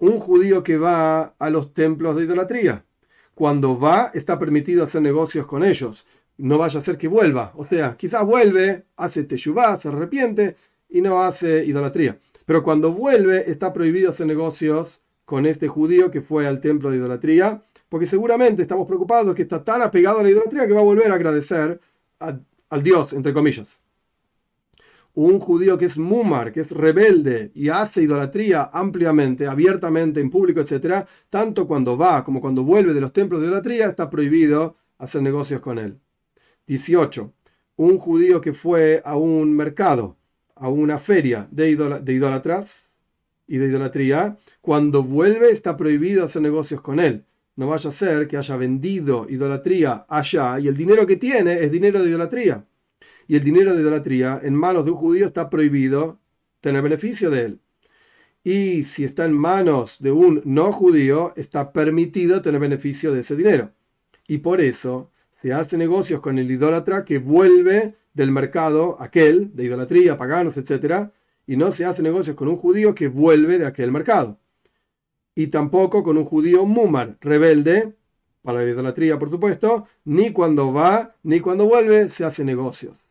un 0.00 0.18
judío 0.18 0.62
que 0.62 0.78
va 0.78 1.34
a 1.38 1.50
los 1.50 1.72
templos 1.72 2.16
de 2.16 2.24
idolatría. 2.24 2.84
Cuando 3.34 3.78
va, 3.78 4.10
está 4.14 4.38
permitido 4.38 4.84
hacer 4.84 5.02
negocios 5.02 5.46
con 5.46 5.62
ellos. 5.62 6.06
No 6.38 6.58
vaya 6.58 6.80
a 6.80 6.84
ser 6.84 6.98
que 6.98 7.06
vuelva. 7.06 7.52
O 7.54 7.64
sea, 7.64 7.96
quizás 7.96 8.24
vuelve, 8.24 8.86
hace 8.96 9.24
teshuvah, 9.24 9.78
se 9.78 9.88
arrepiente 9.88 10.56
y 10.88 11.02
no 11.02 11.22
hace 11.22 11.64
idolatría. 11.64 12.18
Pero 12.46 12.62
cuando 12.62 12.92
vuelve, 12.92 13.50
está 13.50 13.72
prohibido 13.72 14.10
hacer 14.10 14.26
negocios 14.26 15.00
con 15.24 15.46
este 15.46 15.68
judío 15.68 16.10
que 16.10 16.22
fue 16.22 16.46
al 16.46 16.60
templo 16.60 16.90
de 16.90 16.96
idolatría, 16.96 17.62
porque 17.88 18.06
seguramente 18.06 18.62
estamos 18.62 18.86
preocupados 18.88 19.34
que 19.34 19.42
está 19.42 19.62
tan 19.62 19.82
apegado 19.82 20.20
a 20.20 20.22
la 20.22 20.30
idolatría 20.30 20.66
que 20.66 20.72
va 20.72 20.80
a 20.80 20.84
volver 20.84 21.12
a 21.12 21.14
agradecer 21.14 21.80
al 22.18 22.82
Dios, 22.82 23.12
entre 23.12 23.32
comillas 23.32 23.80
un 25.14 25.40
judío 25.40 25.76
que 25.76 25.86
es 25.86 25.98
mumar, 25.98 26.52
que 26.52 26.60
es 26.60 26.70
rebelde 26.70 27.50
y 27.54 27.68
hace 27.68 28.02
idolatría 28.02 28.70
ampliamente, 28.72 29.46
abiertamente, 29.46 30.20
en 30.20 30.30
público, 30.30 30.60
etc., 30.60 31.06
tanto 31.28 31.66
cuando 31.66 31.96
va 31.96 32.24
como 32.24 32.40
cuando 32.40 32.62
vuelve 32.62 32.94
de 32.94 33.00
los 33.00 33.12
templos 33.12 33.40
de 33.40 33.48
idolatría, 33.48 33.86
está 33.86 34.08
prohibido 34.08 34.76
hacer 34.98 35.22
negocios 35.22 35.60
con 35.60 35.78
él. 35.78 35.98
18. 36.66 37.32
Un 37.76 37.98
judío 37.98 38.40
que 38.40 38.52
fue 38.52 39.02
a 39.04 39.16
un 39.16 39.54
mercado, 39.54 40.16
a 40.54 40.68
una 40.68 40.98
feria 40.98 41.48
de, 41.50 41.74
de 42.02 42.12
idolatras 42.12 42.90
y 43.46 43.56
de 43.56 43.66
idolatría, 43.66 44.36
cuando 44.60 45.02
vuelve 45.02 45.50
está 45.50 45.76
prohibido 45.76 46.24
hacer 46.24 46.42
negocios 46.42 46.80
con 46.80 47.00
él. 47.00 47.24
No 47.56 47.68
vaya 47.68 47.90
a 47.90 47.92
ser 47.92 48.28
que 48.28 48.36
haya 48.36 48.56
vendido 48.56 49.26
idolatría 49.28 50.06
allá 50.08 50.60
y 50.60 50.68
el 50.68 50.76
dinero 50.76 51.06
que 51.06 51.16
tiene 51.16 51.54
es 51.64 51.72
dinero 51.72 52.00
de 52.00 52.10
idolatría 52.10 52.64
y 53.30 53.36
el 53.36 53.44
dinero 53.44 53.76
de 53.76 53.82
idolatría 53.82 54.40
en 54.42 54.56
manos 54.56 54.84
de 54.84 54.90
un 54.90 54.96
judío 54.96 55.24
está 55.24 55.48
prohibido 55.48 56.18
tener 56.60 56.82
beneficio 56.82 57.30
de 57.30 57.42
él. 57.42 57.60
Y 58.42 58.82
si 58.82 59.04
está 59.04 59.24
en 59.24 59.34
manos 59.34 59.98
de 60.00 60.10
un 60.10 60.42
no 60.44 60.72
judío, 60.72 61.32
está 61.36 61.72
permitido 61.72 62.42
tener 62.42 62.60
beneficio 62.60 63.12
de 63.12 63.20
ese 63.20 63.36
dinero. 63.36 63.70
Y 64.26 64.38
por 64.38 64.60
eso 64.60 65.12
se 65.40 65.52
hace 65.52 65.76
negocios 65.76 66.20
con 66.20 66.40
el 66.40 66.50
idólatra 66.50 67.04
que 67.04 67.18
vuelve 67.18 67.94
del 68.14 68.32
mercado 68.32 68.96
aquel, 68.98 69.54
de 69.54 69.66
idolatría, 69.66 70.18
paganos, 70.18 70.56
etc. 70.56 71.12
Y 71.46 71.56
no 71.56 71.70
se 71.70 71.84
hace 71.84 72.02
negocios 72.02 72.34
con 72.34 72.48
un 72.48 72.56
judío 72.56 72.96
que 72.96 73.06
vuelve 73.06 73.58
de 73.58 73.66
aquel 73.66 73.92
mercado. 73.92 74.40
Y 75.36 75.46
tampoco 75.46 76.02
con 76.02 76.18
un 76.18 76.24
judío 76.24 76.66
mumar, 76.66 77.16
rebelde, 77.20 77.94
para 78.42 78.64
la 78.64 78.70
idolatría 78.70 79.20
por 79.20 79.30
supuesto, 79.30 79.86
ni 80.04 80.32
cuando 80.32 80.72
va, 80.72 81.14
ni 81.22 81.38
cuando 81.38 81.66
vuelve 81.66 82.08
se 82.08 82.24
hace 82.24 82.42
negocios. 82.42 83.09